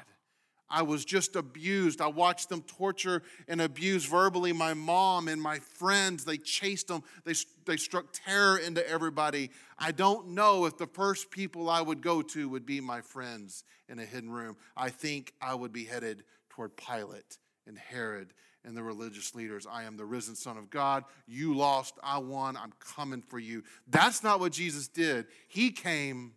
I 0.73 0.83
was 0.83 1.05
just 1.05 1.37
abused. 1.37 2.01
I 2.01 2.07
watched 2.07 2.49
them 2.49 2.63
torture 2.63 3.23
and 3.47 3.61
abuse 3.61 4.07
verbally 4.07 4.55
my 4.55 4.73
mom 4.73 5.29
and 5.29 5.41
my 5.41 5.59
friends. 5.59 6.25
They 6.25 6.39
chased 6.39 6.89
them, 6.89 7.05
they, 7.25 7.35
they 7.67 7.77
struck 7.77 8.07
terror 8.13 8.57
into 8.57 8.89
everybody. 8.89 9.51
I 9.79 9.93
don't 9.93 10.29
know 10.29 10.65
if 10.65 10.79
the 10.79 10.87
first 10.87 11.31
people 11.31 11.69
I 11.69 11.83
would 11.83 12.01
go 12.01 12.23
to 12.23 12.49
would 12.49 12.65
be 12.65 12.81
my 12.81 13.03
friends 13.03 13.65
in 13.89 13.99
a 13.99 14.07
hidden 14.07 14.31
room. 14.31 14.57
I 14.75 14.89
think 14.89 15.35
I 15.43 15.55
would 15.55 15.73
be 15.73 15.85
headed 15.85 16.25
toward 16.49 16.77
Pilate 16.77 17.39
and 17.67 17.79
Herod 17.79 18.33
and 18.65 18.75
the 18.75 18.83
religious 18.83 19.35
leaders. 19.35 19.67
I 19.71 19.85
am 19.85 19.99
the 19.99 20.07
risen 20.07 20.37
Son 20.37 20.57
of 20.57 20.71
God. 20.71 21.05
You 21.27 21.55
lost, 21.55 21.99
I 22.03 22.19
won. 22.19 22.57
I'm 22.57 22.73
coming 22.81 23.21
for 23.21 23.39
you. 23.39 23.63
That's 23.89 24.23
not 24.23 24.41
what 24.41 24.53
Jesus 24.53 24.89
did. 24.89 25.27
He 25.49 25.71
came 25.71 26.33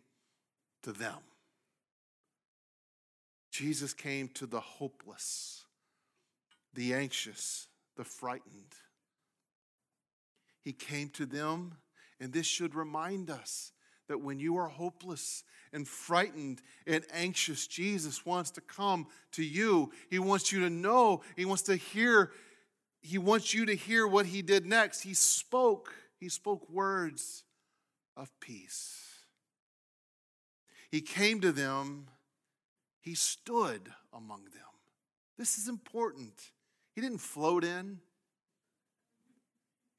to 0.83 0.91
them. 0.91 1.19
Jesus 3.55 3.93
came 3.93 4.27
to 4.29 4.45
the 4.45 4.59
hopeless, 4.59 5.63
the 6.73 6.93
anxious, 6.93 7.69
the 7.95 8.03
frightened. 8.03 8.75
He 10.59 10.73
came 10.73 11.07
to 11.11 11.25
them, 11.25 11.75
and 12.19 12.33
this 12.33 12.45
should 12.45 12.75
remind 12.75 13.29
us 13.29 13.71
that 14.09 14.19
when 14.19 14.39
you 14.39 14.57
are 14.57 14.67
hopeless 14.67 15.45
and 15.71 15.87
frightened 15.87 16.61
and 16.85 17.05
anxious, 17.13 17.65
Jesus 17.65 18.25
wants 18.25 18.51
to 18.51 18.61
come 18.61 19.07
to 19.31 19.43
you. 19.43 19.89
He 20.09 20.19
wants 20.19 20.51
you 20.51 20.59
to 20.59 20.69
know, 20.69 21.21
He 21.37 21.45
wants 21.45 21.63
to 21.63 21.77
hear, 21.77 22.31
He 23.01 23.17
wants 23.17 23.53
you 23.53 23.65
to 23.67 23.75
hear 23.75 24.05
what 24.05 24.25
He 24.25 24.41
did 24.41 24.65
next. 24.65 24.99
He 24.99 25.13
spoke, 25.13 25.93
He 26.19 26.27
spoke 26.27 26.69
words 26.69 27.45
of 28.17 28.29
peace. 28.41 29.01
He 30.91 30.99
came 30.99 31.39
to 31.39 31.53
them 31.53 32.07
he 33.05 33.13
stood 33.13 33.93
among 34.11 34.45
them. 34.45 34.63
This 35.37 35.59
is 35.59 35.69
important. 35.69 36.51
He 36.95 37.01
didn't 37.01 37.19
float 37.19 37.63
in, 37.63 37.99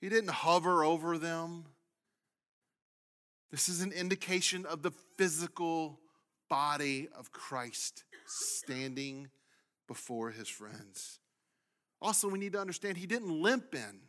he 0.01 0.09
didn't 0.09 0.31
hover 0.31 0.85
over 0.85 1.17
them. 1.17 1.67
This 3.51 3.69
is 3.69 3.81
an 3.81 3.93
indication 3.93 4.67
of 4.67 4.83
the 4.83 4.91
physical 5.17 6.01
body 6.51 7.09
of 7.17 7.31
Christ 7.31 8.03
standing 8.27 9.29
before 9.87 10.33
his 10.33 10.49
friends. 10.49 11.21
Also, 12.03 12.29
we 12.29 12.39
need 12.41 12.53
to 12.53 12.61
understand 12.61 12.97
he 12.97 13.07
didn't 13.07 13.31
limp 13.31 13.75
in, 13.75 14.01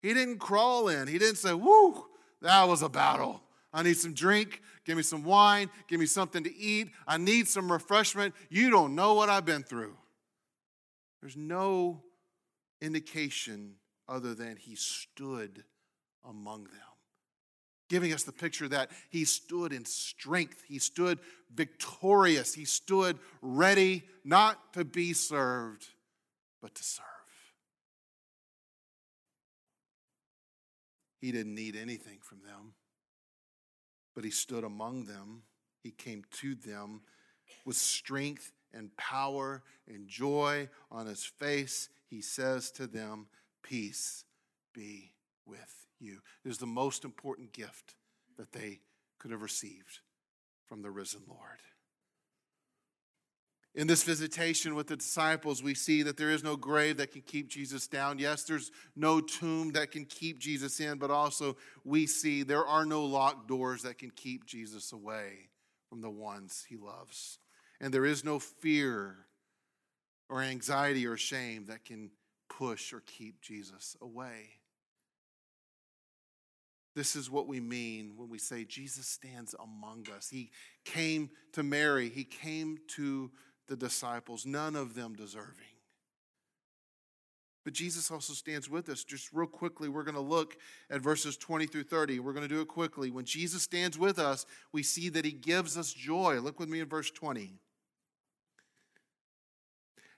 he 0.00 0.14
didn't 0.14 0.38
crawl 0.38 0.88
in, 0.88 1.08
he 1.08 1.18
didn't 1.18 1.36
say, 1.36 1.52
Woo, 1.52 2.06
that 2.40 2.66
was 2.66 2.82
a 2.82 2.88
battle. 2.88 3.42
I 3.76 3.82
need 3.82 3.98
some 3.98 4.14
drink. 4.14 4.62
Give 4.86 4.96
me 4.96 5.02
some 5.02 5.22
wine. 5.22 5.68
Give 5.86 6.00
me 6.00 6.06
something 6.06 6.42
to 6.44 6.56
eat. 6.56 6.88
I 7.06 7.18
need 7.18 7.46
some 7.46 7.70
refreshment. 7.70 8.34
You 8.48 8.70
don't 8.70 8.94
know 8.94 9.12
what 9.12 9.28
I've 9.28 9.44
been 9.44 9.62
through. 9.62 9.94
There's 11.20 11.36
no 11.36 12.02
indication 12.80 13.74
other 14.08 14.34
than 14.34 14.56
he 14.56 14.76
stood 14.76 15.62
among 16.24 16.64
them, 16.64 16.94
giving 17.90 18.14
us 18.14 18.22
the 18.22 18.32
picture 18.32 18.66
that 18.66 18.90
he 19.10 19.26
stood 19.26 19.74
in 19.74 19.84
strength. 19.84 20.62
He 20.66 20.78
stood 20.78 21.18
victorious. 21.54 22.54
He 22.54 22.64
stood 22.64 23.18
ready 23.42 24.04
not 24.24 24.72
to 24.72 24.86
be 24.86 25.12
served, 25.12 25.86
but 26.62 26.74
to 26.76 26.82
serve. 26.82 27.04
He 31.20 31.30
didn't 31.30 31.54
need 31.54 31.76
anything 31.76 32.20
from 32.22 32.38
them 32.38 32.72
but 34.16 34.24
he 34.24 34.30
stood 34.30 34.64
among 34.64 35.04
them. 35.04 35.42
He 35.82 35.90
came 35.92 36.24
to 36.40 36.56
them 36.56 37.02
with 37.64 37.76
strength 37.76 38.50
and 38.72 38.96
power 38.96 39.62
and 39.86 40.08
joy 40.08 40.68
on 40.90 41.06
his 41.06 41.22
face. 41.22 41.90
He 42.08 42.22
says 42.22 42.70
to 42.72 42.86
them, 42.86 43.26
Peace 43.62 44.24
be 44.72 45.12
with 45.44 45.86
you. 46.00 46.22
It 46.44 46.48
is 46.48 46.58
the 46.58 46.66
most 46.66 47.04
important 47.04 47.52
gift 47.52 47.94
that 48.38 48.52
they 48.52 48.80
could 49.18 49.30
have 49.30 49.42
received 49.42 50.00
from 50.64 50.82
the 50.82 50.90
risen 50.90 51.22
Lord. 51.28 51.60
In 53.76 53.86
this 53.86 54.02
visitation 54.02 54.74
with 54.74 54.86
the 54.86 54.96
disciples, 54.96 55.62
we 55.62 55.74
see 55.74 56.02
that 56.02 56.16
there 56.16 56.30
is 56.30 56.42
no 56.42 56.56
grave 56.56 56.96
that 56.96 57.12
can 57.12 57.20
keep 57.20 57.48
Jesus 57.48 57.86
down. 57.86 58.18
Yes, 58.18 58.42
there's 58.44 58.70
no 58.96 59.20
tomb 59.20 59.72
that 59.72 59.90
can 59.90 60.06
keep 60.06 60.38
Jesus 60.38 60.80
in, 60.80 60.96
but 60.96 61.10
also 61.10 61.58
we 61.84 62.06
see 62.06 62.42
there 62.42 62.64
are 62.64 62.86
no 62.86 63.04
locked 63.04 63.46
doors 63.46 63.82
that 63.82 63.98
can 63.98 64.10
keep 64.10 64.46
Jesus 64.46 64.92
away 64.92 65.50
from 65.90 66.00
the 66.00 66.08
ones 66.08 66.64
he 66.66 66.78
loves. 66.78 67.38
And 67.78 67.92
there 67.92 68.06
is 68.06 68.24
no 68.24 68.38
fear 68.38 69.26
or 70.30 70.40
anxiety 70.40 71.06
or 71.06 71.18
shame 71.18 71.66
that 71.66 71.84
can 71.84 72.10
push 72.48 72.94
or 72.94 73.02
keep 73.04 73.42
Jesus 73.42 73.94
away. 74.00 74.48
This 76.94 77.14
is 77.14 77.30
what 77.30 77.46
we 77.46 77.60
mean 77.60 78.14
when 78.16 78.30
we 78.30 78.38
say 78.38 78.64
Jesus 78.64 79.06
stands 79.06 79.54
among 79.62 80.06
us. 80.16 80.30
He 80.30 80.50
came 80.86 81.28
to 81.52 81.62
Mary, 81.62 82.08
he 82.08 82.24
came 82.24 82.78
to 82.96 83.30
the 83.68 83.76
disciples, 83.76 84.46
none 84.46 84.76
of 84.76 84.94
them 84.94 85.14
deserving. 85.14 85.76
But 87.64 87.72
Jesus 87.72 88.12
also 88.12 88.32
stands 88.32 88.70
with 88.70 88.88
us. 88.88 89.02
Just 89.02 89.32
real 89.32 89.48
quickly, 89.48 89.88
we're 89.88 90.04
going 90.04 90.14
to 90.14 90.20
look 90.20 90.56
at 90.88 91.00
verses 91.00 91.36
20 91.36 91.66
through 91.66 91.82
30. 91.82 92.20
We're 92.20 92.32
going 92.32 92.48
to 92.48 92.54
do 92.54 92.60
it 92.60 92.68
quickly. 92.68 93.10
When 93.10 93.24
Jesus 93.24 93.64
stands 93.64 93.98
with 93.98 94.20
us, 94.20 94.46
we 94.72 94.84
see 94.84 95.08
that 95.08 95.24
he 95.24 95.32
gives 95.32 95.76
us 95.76 95.92
joy. 95.92 96.38
Look 96.38 96.60
with 96.60 96.68
me 96.68 96.78
in 96.78 96.88
verse 96.88 97.10
20. 97.10 97.54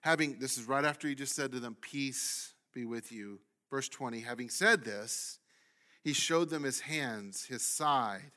Having, 0.02 0.40
this 0.40 0.58
is 0.58 0.68
right 0.68 0.84
after 0.84 1.08
he 1.08 1.14
just 1.14 1.34
said 1.34 1.50
to 1.52 1.58
them, 1.58 1.74
Peace 1.80 2.52
be 2.74 2.84
with 2.84 3.10
you. 3.10 3.40
Verse 3.70 3.88
20, 3.88 4.20
having 4.20 4.50
said 4.50 4.84
this, 4.84 5.38
he 6.04 6.12
showed 6.12 6.50
them 6.50 6.64
his 6.64 6.80
hands, 6.80 7.46
his 7.46 7.64
side. 7.64 8.32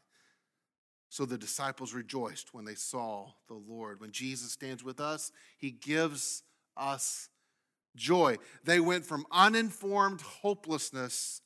So 1.11 1.25
the 1.25 1.37
disciples 1.37 1.93
rejoiced 1.93 2.53
when 2.53 2.63
they 2.63 2.73
saw 2.73 3.33
the 3.49 3.53
Lord. 3.53 3.99
When 3.99 4.13
Jesus 4.13 4.53
stands 4.53 4.81
with 4.81 5.01
us, 5.01 5.33
he 5.57 5.69
gives 5.69 6.41
us 6.77 7.27
joy. 7.97 8.37
They 8.63 8.79
went 8.79 9.05
from 9.05 9.25
uninformed 9.29 10.21
hopelessness 10.21 11.41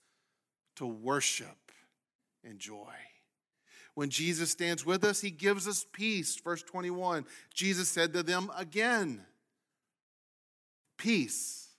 to 0.75 0.86
worship 0.86 1.71
and 2.43 2.60
joy. 2.60 2.93
When 3.95 4.12
Jesus 4.12 4.51
stands 4.51 4.86
with 4.86 5.04
us, 5.04 5.19
he 5.19 5.32
gives 5.32 5.67
us 5.67 5.84
peace. 5.91 6.36
Verse 6.36 6.62
21 6.62 7.25
Jesus 7.51 7.89
said 7.89 8.13
to 8.13 8.21
them 8.21 8.51
again, 8.56 9.25
Peace 10.95 11.69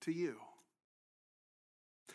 to 0.00 0.10
you. 0.10 0.34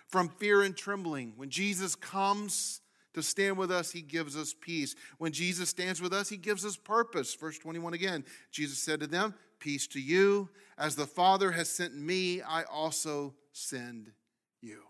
From 0.08 0.28
fear 0.28 0.62
and 0.62 0.76
trembling, 0.76 1.36
when 1.38 1.50
Jesus 1.50 1.96
comes 1.96 2.82
To 3.16 3.24
stand 3.24 3.58
with 3.58 3.72
us, 3.72 3.92
he 3.92 4.02
gives 4.02 4.36
us 4.36 4.54
peace. 4.54 4.94
When 5.20 5.32
Jesus 5.32 5.70
stands 5.70 6.02
with 6.02 6.12
us, 6.12 6.28
he 6.28 6.36
gives 6.36 6.66
us 6.66 6.76
purpose. 6.76 7.34
Verse 7.34 7.58
21 7.58 7.94
again 7.94 8.26
Jesus 8.52 8.78
said 8.78 9.00
to 9.00 9.08
them, 9.08 9.34
Peace 9.58 9.88
to 9.88 10.02
you. 10.02 10.50
As 10.78 10.98
the 10.98 11.08
Father 11.08 11.52
has 11.52 11.70
sent 11.70 11.96
me, 11.96 12.42
I 12.42 12.64
also 12.64 13.34
send 13.54 14.12
you. 14.62 14.82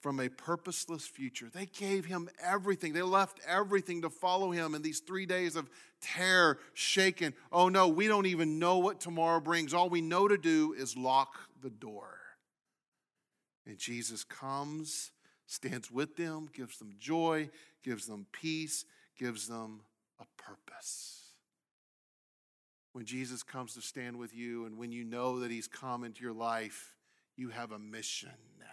From 0.00 0.18
a 0.20 0.30
purposeless 0.30 1.06
future, 1.06 1.50
they 1.52 1.66
gave 1.66 2.06
him 2.06 2.30
everything. 2.42 2.94
They 2.94 3.02
left 3.02 3.40
everything 3.46 4.00
to 4.02 4.10
follow 4.10 4.52
him 4.52 4.74
in 4.74 4.80
these 4.80 5.00
three 5.00 5.26
days 5.26 5.54
of 5.54 5.68
terror, 6.00 6.58
shaken. 6.72 7.34
Oh 7.52 7.68
no, 7.68 7.88
we 7.88 8.08
don't 8.08 8.26
even 8.26 8.58
know 8.58 8.78
what 8.78 9.00
tomorrow 9.00 9.38
brings. 9.38 9.74
All 9.74 9.90
we 9.90 10.00
know 10.00 10.28
to 10.28 10.38
do 10.38 10.72
is 10.72 10.96
lock 10.96 11.36
the 11.60 11.70
door. 11.70 12.21
And 13.66 13.78
Jesus 13.78 14.24
comes, 14.24 15.12
stands 15.46 15.90
with 15.90 16.16
them, 16.16 16.48
gives 16.52 16.78
them 16.78 16.94
joy, 16.98 17.50
gives 17.84 18.06
them 18.06 18.26
peace, 18.32 18.84
gives 19.18 19.46
them 19.46 19.82
a 20.20 20.24
purpose. 20.42 21.20
When 22.92 23.04
Jesus 23.04 23.42
comes 23.42 23.74
to 23.74 23.80
stand 23.80 24.18
with 24.18 24.34
you, 24.34 24.66
and 24.66 24.76
when 24.76 24.92
you 24.92 25.04
know 25.04 25.40
that 25.40 25.50
He's 25.50 25.68
come 25.68 26.04
into 26.04 26.22
your 26.22 26.34
life, 26.34 26.94
you 27.36 27.48
have 27.48 27.72
a 27.72 27.78
mission 27.78 28.30
now 28.58 28.66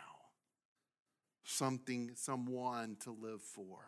something, 1.49 2.11
someone 2.15 2.95
to 3.01 3.11
live 3.11 3.41
for. 3.41 3.79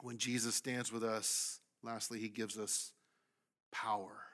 When 0.00 0.18
Jesus 0.18 0.54
stands 0.54 0.92
with 0.92 1.02
us, 1.02 1.60
lastly, 1.82 2.18
He 2.18 2.28
gives 2.28 2.58
us 2.58 2.92
power. 3.72 4.25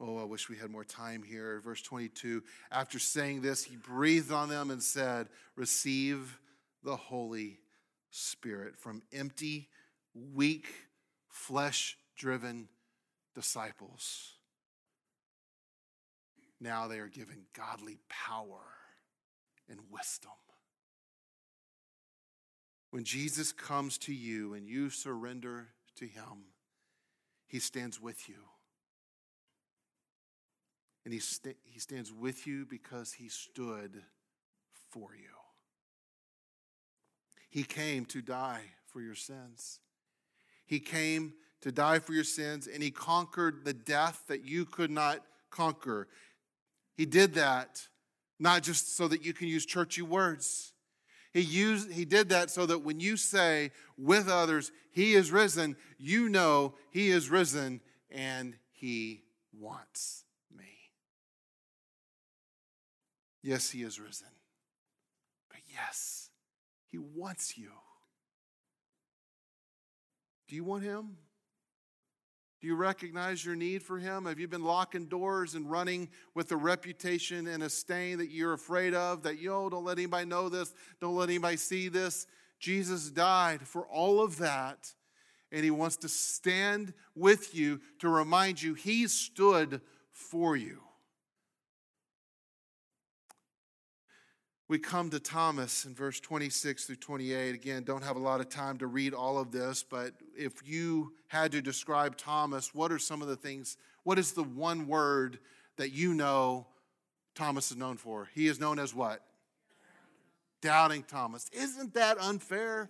Oh, 0.00 0.18
I 0.18 0.24
wish 0.24 0.48
we 0.48 0.56
had 0.56 0.70
more 0.70 0.84
time 0.84 1.22
here. 1.22 1.60
Verse 1.60 1.80
22 1.82 2.42
After 2.70 2.98
saying 2.98 3.42
this, 3.42 3.62
he 3.62 3.76
breathed 3.76 4.32
on 4.32 4.48
them 4.48 4.70
and 4.70 4.82
said, 4.82 5.28
Receive 5.56 6.38
the 6.82 6.96
Holy 6.96 7.58
Spirit 8.10 8.76
from 8.76 9.02
empty, 9.12 9.68
weak, 10.14 10.66
flesh 11.28 11.96
driven 12.16 12.68
disciples. 13.34 14.32
Now 16.60 16.88
they 16.88 16.98
are 16.98 17.08
given 17.08 17.46
godly 17.56 17.98
power 18.08 18.62
and 19.68 19.80
wisdom. 19.90 20.30
When 22.90 23.04
Jesus 23.04 23.50
comes 23.52 23.98
to 23.98 24.14
you 24.14 24.54
and 24.54 24.68
you 24.68 24.88
surrender 24.88 25.68
to 25.96 26.06
him, 26.06 26.52
he 27.46 27.58
stands 27.58 28.00
with 28.00 28.28
you. 28.28 28.36
And 31.04 31.12
he, 31.12 31.20
st- 31.20 31.56
he 31.64 31.78
stands 31.78 32.12
with 32.12 32.46
you 32.46 32.64
because 32.64 33.12
he 33.12 33.28
stood 33.28 34.02
for 34.90 35.10
you. 35.14 35.34
He 37.50 37.62
came 37.62 38.04
to 38.06 38.22
die 38.22 38.62
for 38.86 39.00
your 39.00 39.14
sins. 39.14 39.80
He 40.66 40.80
came 40.80 41.34
to 41.60 41.70
die 41.70 41.98
for 41.98 42.12
your 42.12 42.24
sins, 42.24 42.66
and 42.66 42.82
he 42.82 42.90
conquered 42.90 43.64
the 43.64 43.72
death 43.72 44.24
that 44.28 44.44
you 44.44 44.64
could 44.64 44.90
not 44.90 45.20
conquer. 45.50 46.08
He 46.96 47.06
did 47.06 47.34
that 47.34 47.86
not 48.38 48.62
just 48.62 48.96
so 48.96 49.08
that 49.08 49.24
you 49.24 49.32
can 49.32 49.48
use 49.48 49.64
churchy 49.64 50.02
words. 50.02 50.72
He, 51.32 51.40
used, 51.40 51.92
he 51.92 52.04
did 52.04 52.28
that 52.30 52.50
so 52.50 52.66
that 52.66 52.80
when 52.80 53.00
you 53.00 53.16
say 53.16 53.72
with 53.96 54.28
others, 54.28 54.72
He 54.92 55.14
is 55.14 55.32
risen, 55.32 55.76
you 55.98 56.28
know 56.28 56.74
He 56.90 57.10
is 57.10 57.30
risen 57.30 57.80
and 58.10 58.56
He 58.72 59.22
wants 59.52 60.23
Yes, 63.44 63.70
he 63.70 63.82
is 63.82 64.00
risen. 64.00 64.26
But 65.50 65.60
yes, 65.70 66.30
he 66.90 66.96
wants 66.96 67.58
you. 67.58 67.68
Do 70.48 70.56
you 70.56 70.64
want 70.64 70.82
him? 70.82 71.18
Do 72.62 72.66
you 72.66 72.74
recognize 72.74 73.44
your 73.44 73.54
need 73.54 73.82
for 73.82 73.98
him? 73.98 74.24
Have 74.24 74.38
you 74.38 74.48
been 74.48 74.64
locking 74.64 75.04
doors 75.04 75.54
and 75.54 75.70
running 75.70 76.08
with 76.34 76.50
a 76.52 76.56
reputation 76.56 77.46
and 77.46 77.62
a 77.62 77.68
stain 77.68 78.16
that 78.16 78.30
you're 78.30 78.54
afraid 78.54 78.94
of? 78.94 79.24
That, 79.24 79.38
yo, 79.38 79.68
don't 79.68 79.84
let 79.84 79.98
anybody 79.98 80.24
know 80.24 80.48
this, 80.48 80.72
don't 80.98 81.14
let 81.14 81.28
anybody 81.28 81.58
see 81.58 81.90
this. 81.90 82.26
Jesus 82.58 83.10
died 83.10 83.68
for 83.68 83.82
all 83.88 84.22
of 84.22 84.38
that, 84.38 84.94
and 85.52 85.62
he 85.62 85.70
wants 85.70 85.96
to 85.98 86.08
stand 86.08 86.94
with 87.14 87.54
you 87.54 87.82
to 87.98 88.08
remind 88.08 88.62
you 88.62 88.72
he 88.72 89.06
stood 89.06 89.82
for 90.12 90.56
you. 90.56 90.80
We 94.68 94.78
come 94.78 95.10
to 95.10 95.20
Thomas 95.20 95.84
in 95.84 95.94
verse 95.94 96.20
26 96.20 96.86
through 96.86 96.96
28. 96.96 97.54
Again, 97.54 97.82
don't 97.84 98.02
have 98.02 98.16
a 98.16 98.20
lot 98.20 98.40
of 98.40 98.48
time 98.48 98.78
to 98.78 98.86
read 98.86 99.12
all 99.12 99.38
of 99.38 99.52
this, 99.52 99.82
but 99.82 100.14
if 100.36 100.54
you 100.64 101.12
had 101.28 101.52
to 101.52 101.60
describe 101.60 102.16
Thomas, 102.16 102.74
what 102.74 102.90
are 102.90 102.98
some 102.98 103.20
of 103.20 103.28
the 103.28 103.36
things? 103.36 103.76
What 104.04 104.18
is 104.18 104.32
the 104.32 104.42
one 104.42 104.86
word 104.86 105.38
that 105.76 105.92
you 105.92 106.14
know 106.14 106.66
Thomas 107.34 107.70
is 107.70 107.76
known 107.76 107.98
for? 107.98 108.30
He 108.34 108.46
is 108.46 108.58
known 108.58 108.78
as 108.78 108.94
what? 108.94 109.20
Doubting 110.62 111.02
Thomas. 111.02 111.50
Isn't 111.52 111.92
that 111.94 112.16
unfair? 112.18 112.88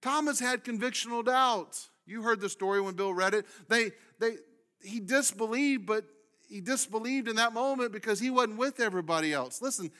Thomas 0.00 0.38
had 0.38 0.64
convictional 0.64 1.24
doubts. 1.24 1.90
You 2.06 2.22
heard 2.22 2.40
the 2.40 2.48
story 2.48 2.80
when 2.80 2.94
Bill 2.94 3.12
read 3.12 3.34
it. 3.34 3.46
They, 3.68 3.90
they, 4.20 4.36
he 4.82 5.00
disbelieved, 5.00 5.86
but 5.86 6.04
he 6.50 6.60
disbelieved 6.60 7.28
in 7.28 7.36
that 7.36 7.54
moment 7.54 7.92
because 7.92 8.18
he 8.18 8.28
wasn't 8.28 8.58
with 8.58 8.80
everybody 8.80 9.32
else. 9.32 9.62
Listen, 9.62 9.90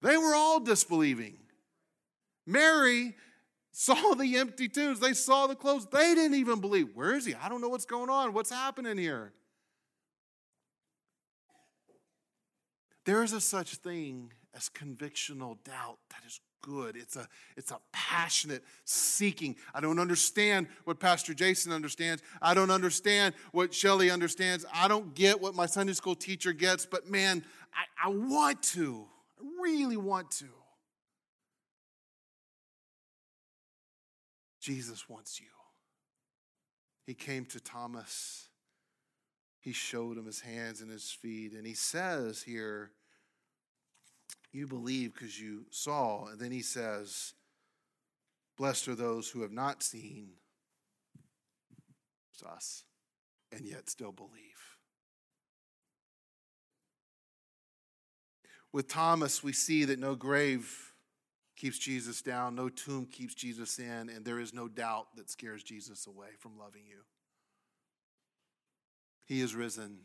they 0.00 0.16
were 0.16 0.34
all 0.34 0.58
disbelieving. 0.58 1.36
Mary 2.46 3.14
saw 3.70 4.14
the 4.14 4.38
empty 4.38 4.68
tombs, 4.68 4.98
they 4.98 5.12
saw 5.12 5.46
the 5.46 5.54
clothes. 5.54 5.86
They 5.86 6.14
didn't 6.14 6.38
even 6.38 6.60
believe. 6.60 6.88
Where 6.94 7.14
is 7.14 7.26
he? 7.26 7.34
I 7.34 7.48
don't 7.50 7.60
know 7.60 7.68
what's 7.68 7.84
going 7.84 8.08
on. 8.08 8.32
What's 8.32 8.50
happening 8.50 8.96
here? 8.96 9.32
There 13.04 13.22
is 13.22 13.32
a 13.32 13.40
such 13.40 13.76
thing 13.76 14.32
as 14.54 14.68
convictional 14.68 15.62
doubt 15.64 15.98
that 16.10 16.26
is 16.26 16.40
good. 16.60 16.96
It's 16.96 17.16
a, 17.16 17.28
it's 17.56 17.70
a 17.70 17.78
passionate 17.92 18.62
seeking. 18.84 19.56
I 19.74 19.80
don't 19.80 19.98
understand 19.98 20.68
what 20.84 21.00
Pastor 21.00 21.34
Jason 21.34 21.72
understands. 21.72 22.22
I 22.40 22.54
don't 22.54 22.70
understand 22.70 23.34
what 23.52 23.74
Shelly 23.74 24.10
understands. 24.10 24.64
I 24.72 24.88
don't 24.88 25.14
get 25.14 25.40
what 25.40 25.54
my 25.54 25.66
Sunday 25.66 25.92
school 25.92 26.14
teacher 26.14 26.52
gets, 26.52 26.86
but 26.86 27.10
man, 27.10 27.44
I, 27.74 28.08
I 28.08 28.10
want 28.10 28.62
to. 28.74 29.06
I 29.40 29.62
really 29.62 29.96
want 29.96 30.30
to. 30.32 30.46
Jesus 34.60 35.08
wants 35.08 35.40
you. 35.40 35.46
He 37.06 37.14
came 37.14 37.44
to 37.46 37.60
Thomas. 37.60 38.48
He 39.58 39.72
showed 39.72 40.16
him 40.16 40.26
his 40.26 40.40
hands 40.40 40.80
and 40.80 40.90
his 40.90 41.10
feet. 41.10 41.52
And 41.52 41.66
he 41.66 41.74
says 41.74 42.42
here, 42.42 42.92
you 44.52 44.66
believe 44.66 45.14
because 45.14 45.40
you 45.40 45.64
saw. 45.70 46.26
And 46.26 46.40
then 46.40 46.50
he 46.50 46.62
says, 46.62 47.34
Blessed 48.56 48.88
are 48.88 48.94
those 48.94 49.28
who 49.28 49.42
have 49.42 49.52
not 49.52 49.82
seen. 49.82 50.30
It's 52.32 52.42
us, 52.42 52.84
and 53.52 53.66
yet 53.66 53.88
still 53.88 54.12
believe. 54.12 54.30
With 58.72 58.88
Thomas, 58.88 59.42
we 59.42 59.52
see 59.52 59.84
that 59.86 59.98
no 59.98 60.14
grave 60.14 60.92
keeps 61.56 61.78
Jesus 61.78 62.22
down, 62.22 62.54
no 62.54 62.68
tomb 62.68 63.06
keeps 63.06 63.34
Jesus 63.34 63.78
in, 63.78 64.08
and 64.08 64.24
there 64.24 64.38
is 64.38 64.54
no 64.54 64.68
doubt 64.68 65.08
that 65.16 65.30
scares 65.30 65.62
Jesus 65.62 66.06
away 66.06 66.28
from 66.38 66.58
loving 66.58 66.84
you. 66.88 67.00
He 69.26 69.40
is 69.40 69.54
risen, 69.54 70.00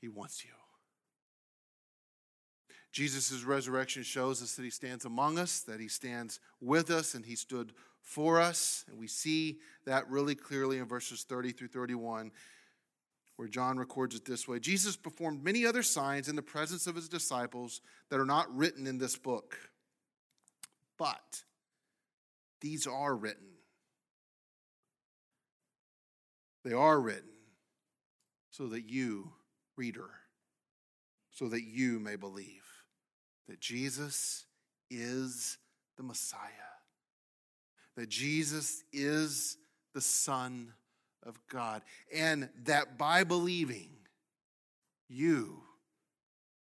He 0.00 0.08
wants 0.08 0.44
you. 0.44 0.50
Jesus' 2.92 3.44
resurrection 3.44 4.02
shows 4.02 4.42
us 4.42 4.54
that 4.54 4.62
he 4.62 4.70
stands 4.70 5.04
among 5.04 5.38
us, 5.38 5.60
that 5.60 5.80
he 5.80 5.88
stands 5.88 6.40
with 6.60 6.90
us, 6.90 7.14
and 7.14 7.24
he 7.24 7.36
stood 7.36 7.72
for 8.00 8.40
us. 8.40 8.84
And 8.88 8.98
we 8.98 9.06
see 9.06 9.58
that 9.84 10.08
really 10.08 10.34
clearly 10.34 10.78
in 10.78 10.86
verses 10.86 11.24
30 11.24 11.52
through 11.52 11.68
31, 11.68 12.30
where 13.36 13.48
John 13.48 13.78
records 13.78 14.16
it 14.16 14.24
this 14.24 14.48
way 14.48 14.58
Jesus 14.58 14.96
performed 14.96 15.44
many 15.44 15.66
other 15.66 15.82
signs 15.82 16.28
in 16.28 16.36
the 16.36 16.42
presence 16.42 16.86
of 16.86 16.96
his 16.96 17.08
disciples 17.08 17.80
that 18.10 18.18
are 18.18 18.26
not 18.26 18.54
written 18.56 18.86
in 18.86 18.98
this 18.98 19.16
book. 19.16 19.56
But 20.98 21.42
these 22.60 22.86
are 22.86 23.14
written. 23.14 23.46
They 26.64 26.72
are 26.72 27.00
written 27.00 27.30
so 28.50 28.66
that 28.66 28.88
you, 28.88 29.30
reader, 29.76 30.10
so 31.30 31.48
that 31.48 31.62
you 31.62 32.00
may 32.00 32.16
believe 32.16 32.67
that 33.48 33.60
Jesus 33.60 34.44
is 34.90 35.58
the 35.96 36.02
Messiah, 36.02 36.38
that 37.96 38.08
Jesus 38.08 38.84
is 38.92 39.56
the 39.94 40.00
Son 40.00 40.72
of 41.24 41.38
God, 41.50 41.82
and 42.14 42.48
that 42.64 42.98
by 42.98 43.24
believing, 43.24 43.90
you 45.08 45.62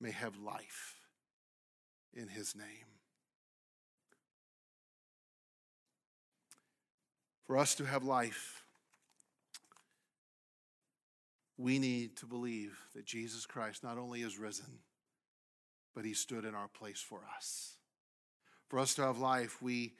may 0.02 0.12
have 0.12 0.38
life 0.38 0.96
in 2.14 2.28
his 2.28 2.56
name. 2.56 2.66
For 7.46 7.58
us 7.58 7.76
to 7.76 7.86
have 7.86 8.04
life, 8.04 8.64
we 11.58 11.78
need 11.78 12.18
to 12.18 12.26
believe 12.26 12.78
that 12.96 13.06
Jesus 13.06 13.46
Christ 13.46 13.84
not 13.84 13.98
only 13.98 14.22
is 14.22 14.38
risen, 14.40 14.80
but 15.96 16.06
he 16.06 16.14
stood 16.14 16.46
in 16.46 16.56
our 16.56 16.68
place 16.68 17.00
for 17.00 17.22
us. 17.38 17.76
For 18.70 18.80
us 18.80 18.96
to 18.96 19.04
have 19.04 19.20
life, 19.20 19.62
we 19.62 19.94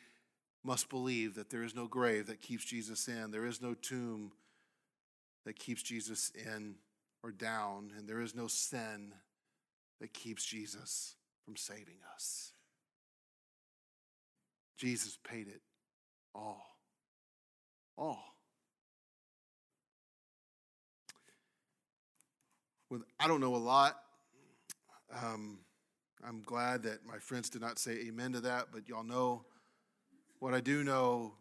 must 0.64 0.90
believe 0.90 1.36
that 1.36 1.50
there 1.50 1.64
is 1.64 1.76
no 1.76 1.88
grave 1.88 2.28
that 2.28 2.42
keeps 2.42 2.66
Jesus 2.66 3.08
in, 3.08 3.32
there 3.32 3.46
is 3.46 3.62
no 3.62 3.74
tomb 3.74 4.32
that 5.46 5.60
keeps 5.60 5.84
Jesus 5.84 6.32
in 6.36 6.76
or 7.22 7.32
down, 7.32 7.92
and 7.98 8.08
there 8.08 8.22
is 8.22 8.34
no 8.34 8.48
sin 8.48 9.14
that 10.00 10.14
keeps 10.14 10.46
Jesus 10.46 11.16
from 11.46 11.56
saving 11.56 12.00
us. 12.14 12.52
Jesus 14.78 15.18
paid 15.24 15.48
it 15.48 15.62
all. 16.34 16.78
All. 17.98 18.34
I 23.20 23.28
don't 23.28 23.42
know 23.42 23.56
a 23.56 23.58
lot. 23.58 23.98
Um, 25.12 25.60
I'm 26.26 26.42
glad 26.42 26.84
that 26.84 27.06
my 27.06 27.18
friends 27.18 27.50
did 27.50 27.62
not 27.62 27.78
say 27.78 28.06
amen 28.08 28.34
to 28.34 28.42
that, 28.42 28.68
but 28.72 28.88
y'all 28.88 29.04
know 29.04 29.46
what 30.40 30.54
I 30.54 30.62
do 30.62 30.84
know 30.84 31.34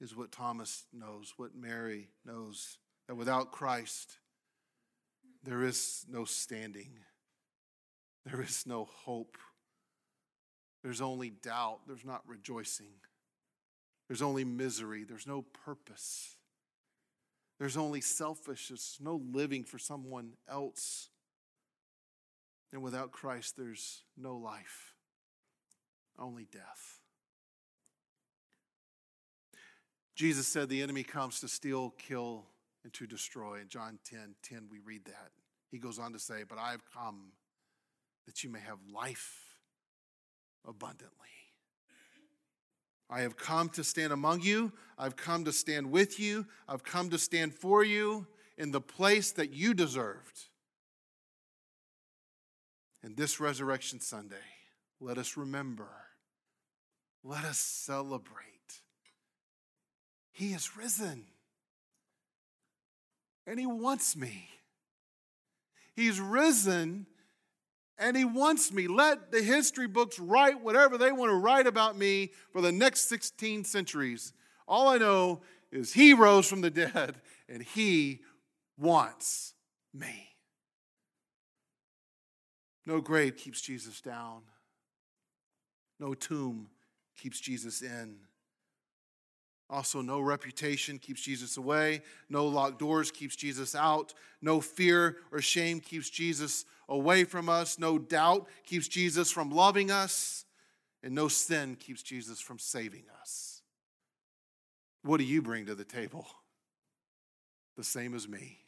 is 0.00 0.16
what 0.16 0.32
Thomas 0.32 0.84
knows, 0.92 1.34
what 1.36 1.54
Mary 1.54 2.08
knows 2.24 2.78
that 3.06 3.14
without 3.14 3.52
Christ, 3.52 4.18
there 5.44 5.62
is 5.62 6.04
no 6.08 6.24
standing, 6.24 6.98
there 8.26 8.40
is 8.40 8.66
no 8.66 8.84
hope, 8.84 9.38
there's 10.82 11.00
only 11.00 11.30
doubt, 11.30 11.80
there's 11.86 12.04
not 12.04 12.22
rejoicing, 12.26 12.94
there's 14.08 14.22
only 14.22 14.44
misery, 14.44 15.04
there's 15.04 15.26
no 15.26 15.42
purpose, 15.42 16.36
there's 17.58 17.76
only 17.76 18.00
selfishness, 18.00 18.98
no 19.00 19.20
living 19.32 19.64
for 19.64 19.78
someone 19.78 20.32
else. 20.48 21.08
And 22.72 22.82
without 22.82 23.12
Christ, 23.12 23.54
there's 23.56 24.02
no 24.16 24.36
life, 24.36 24.94
only 26.18 26.46
death. 26.50 27.00
Jesus 30.14 30.46
said 30.48 30.68
the 30.68 30.82
enemy 30.82 31.04
comes 31.04 31.40
to 31.40 31.48
steal, 31.48 31.94
kill, 31.96 32.44
and 32.84 32.92
to 32.92 33.06
destroy. 33.06 33.60
In 33.60 33.68
John 33.68 33.98
10 34.04 34.34
10, 34.42 34.68
we 34.70 34.80
read 34.80 35.04
that. 35.06 35.30
He 35.70 35.78
goes 35.78 35.98
on 35.98 36.12
to 36.12 36.18
say, 36.18 36.42
But 36.48 36.58
I 36.58 36.72
have 36.72 36.82
come 36.92 37.32
that 38.26 38.42
you 38.42 38.50
may 38.50 38.60
have 38.60 38.78
life 38.92 39.58
abundantly. 40.66 41.28
I 43.10 43.20
have 43.20 43.36
come 43.36 43.70
to 43.70 43.84
stand 43.84 44.12
among 44.12 44.42
you. 44.42 44.72
I've 44.98 45.16
come 45.16 45.44
to 45.44 45.52
stand 45.52 45.90
with 45.90 46.20
you. 46.20 46.46
I've 46.68 46.82
come 46.82 47.08
to 47.10 47.18
stand 47.18 47.54
for 47.54 47.82
you 47.82 48.26
in 48.58 48.70
the 48.70 48.80
place 48.80 49.30
that 49.32 49.52
you 49.52 49.72
deserved. 49.72 50.47
And 53.02 53.16
this 53.16 53.40
Resurrection 53.40 54.00
Sunday, 54.00 54.36
let 55.00 55.18
us 55.18 55.36
remember, 55.36 55.88
let 57.22 57.44
us 57.44 57.58
celebrate. 57.58 58.48
He 60.32 60.52
is 60.52 60.76
risen 60.76 61.26
and 63.46 63.58
He 63.58 63.66
wants 63.66 64.16
me. 64.16 64.48
He's 65.94 66.20
risen 66.20 67.06
and 67.98 68.16
He 68.16 68.24
wants 68.24 68.72
me. 68.72 68.86
Let 68.86 69.32
the 69.32 69.42
history 69.42 69.88
books 69.88 70.18
write 70.18 70.62
whatever 70.62 70.98
they 70.98 71.12
want 71.12 71.30
to 71.30 71.36
write 71.36 71.66
about 71.66 71.96
me 71.96 72.30
for 72.52 72.60
the 72.60 72.72
next 72.72 73.08
16 73.08 73.64
centuries. 73.64 74.32
All 74.66 74.88
I 74.88 74.98
know 74.98 75.40
is 75.72 75.92
He 75.92 76.14
rose 76.14 76.48
from 76.48 76.60
the 76.60 76.70
dead 76.70 77.16
and 77.48 77.62
He 77.62 78.20
wants 78.76 79.54
me. 79.92 80.27
No 82.88 83.02
grave 83.02 83.36
keeps 83.36 83.60
Jesus 83.60 84.00
down. 84.00 84.40
No 86.00 86.14
tomb 86.14 86.68
keeps 87.18 87.38
Jesus 87.38 87.82
in. 87.82 88.16
Also, 89.68 90.00
no 90.00 90.20
reputation 90.20 90.98
keeps 90.98 91.20
Jesus 91.20 91.58
away. 91.58 92.00
No 92.30 92.46
locked 92.46 92.78
doors 92.78 93.10
keeps 93.10 93.36
Jesus 93.36 93.74
out. 93.74 94.14
No 94.40 94.62
fear 94.62 95.18
or 95.30 95.42
shame 95.42 95.80
keeps 95.80 96.08
Jesus 96.08 96.64
away 96.88 97.24
from 97.24 97.50
us. 97.50 97.78
No 97.78 97.98
doubt 97.98 98.48
keeps 98.64 98.88
Jesus 98.88 99.30
from 99.30 99.50
loving 99.50 99.90
us. 99.90 100.46
And 101.02 101.14
no 101.14 101.28
sin 101.28 101.76
keeps 101.76 102.02
Jesus 102.02 102.40
from 102.40 102.58
saving 102.58 103.04
us. 103.20 103.60
What 105.02 105.18
do 105.18 105.24
you 105.24 105.42
bring 105.42 105.66
to 105.66 105.74
the 105.74 105.84
table? 105.84 106.26
The 107.76 107.84
same 107.84 108.14
as 108.14 108.26
me. 108.26 108.60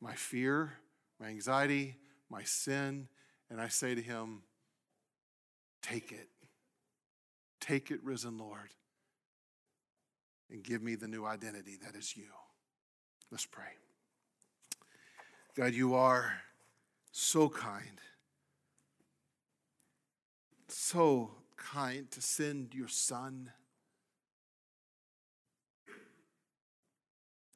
My 0.00 0.14
fear, 0.14 0.72
my 1.20 1.26
anxiety, 1.26 1.98
my 2.30 2.42
sin. 2.42 3.08
And 3.50 3.60
I 3.60 3.68
say 3.68 3.94
to 3.94 4.02
him, 4.02 4.42
Take 5.82 6.12
it. 6.12 6.28
Take 7.60 7.90
it, 7.90 8.02
risen 8.02 8.36
Lord 8.36 8.70
and 10.50 10.62
give 10.62 10.82
me 10.82 10.94
the 10.94 11.08
new 11.08 11.26
identity 11.26 11.78
that 11.84 11.94
is 11.94 12.16
you. 12.16 12.30
Let's 13.30 13.46
pray. 13.46 13.64
God, 15.54 15.74
you 15.74 15.94
are 15.94 16.40
so 17.12 17.48
kind, 17.48 18.00
so 20.68 21.30
kind 21.56 22.10
to 22.10 22.22
send 22.22 22.74
your 22.74 22.88
Son 22.88 23.50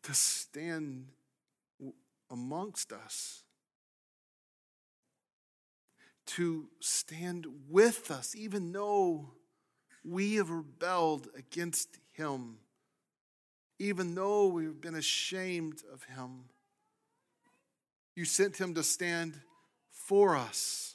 to 0.03 0.15
stand 0.15 1.07
amongst 2.29 2.93
us, 2.93 3.45
to 6.27 6.69
stand 6.81 7.47
with 7.69 8.11
us, 8.11 8.35
even 8.37 8.73
though 8.73 9.33
we 10.05 10.35
have 10.37 10.51
rebelled 10.51 11.29
against 11.37 11.99
Him 12.13 12.59
even 13.83 14.15
though 14.15 14.47
we've 14.47 14.81
been 14.81 14.95
ashamed 14.95 15.83
of 15.93 16.05
him. 16.05 16.45
You 18.15 18.25
sent 18.25 18.61
him 18.61 18.75
to 18.75 18.85
stand 18.85 19.41
for 19.91 20.37
us 20.37 20.95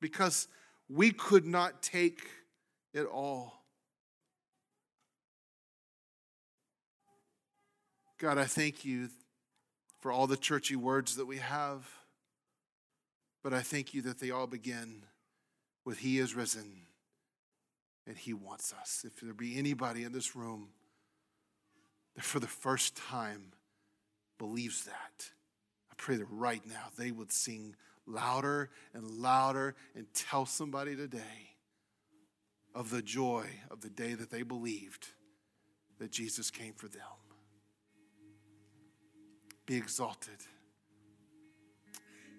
because 0.00 0.48
we 0.88 1.10
could 1.10 1.44
not 1.44 1.82
take 1.82 2.26
it 2.94 3.04
all. 3.04 3.52
God, 8.18 8.38
I 8.38 8.44
thank 8.44 8.82
you 8.82 9.10
for 10.00 10.10
all 10.10 10.26
the 10.26 10.38
churchy 10.38 10.76
words 10.76 11.16
that 11.16 11.26
we 11.26 11.36
have, 11.36 11.86
but 13.46 13.54
I 13.54 13.60
thank 13.60 13.94
you 13.94 14.02
that 14.02 14.18
they 14.18 14.32
all 14.32 14.48
begin 14.48 15.04
with 15.84 15.98
He 15.98 16.18
is 16.18 16.34
risen 16.34 16.80
and 18.04 18.18
He 18.18 18.32
wants 18.32 18.72
us. 18.72 19.04
If 19.06 19.20
there 19.20 19.32
be 19.32 19.56
anybody 19.56 20.02
in 20.02 20.10
this 20.10 20.34
room, 20.34 20.70
that 22.16 22.24
for 22.24 22.40
the 22.40 22.48
first 22.48 22.96
time 22.96 23.52
believes 24.36 24.86
that. 24.86 25.30
I 25.88 25.94
pray 25.96 26.16
that 26.16 26.26
right 26.28 26.60
now 26.66 26.88
they 26.98 27.12
would 27.12 27.30
sing 27.30 27.76
louder 28.04 28.68
and 28.92 29.08
louder 29.08 29.76
and 29.94 30.12
tell 30.12 30.44
somebody 30.44 30.96
today 30.96 31.54
of 32.74 32.90
the 32.90 33.00
joy 33.00 33.46
of 33.70 33.80
the 33.80 33.90
day 33.90 34.14
that 34.14 34.32
they 34.32 34.42
believed 34.42 35.06
that 36.00 36.10
Jesus 36.10 36.50
came 36.50 36.72
for 36.72 36.88
them. 36.88 37.02
Be 39.66 39.76
exalted 39.76 40.42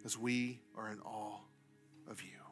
as 0.07 0.17
we 0.17 0.57
are 0.77 0.89
in 0.89 1.01
awe 1.01 1.35
of 2.09 2.21
you. 2.21 2.46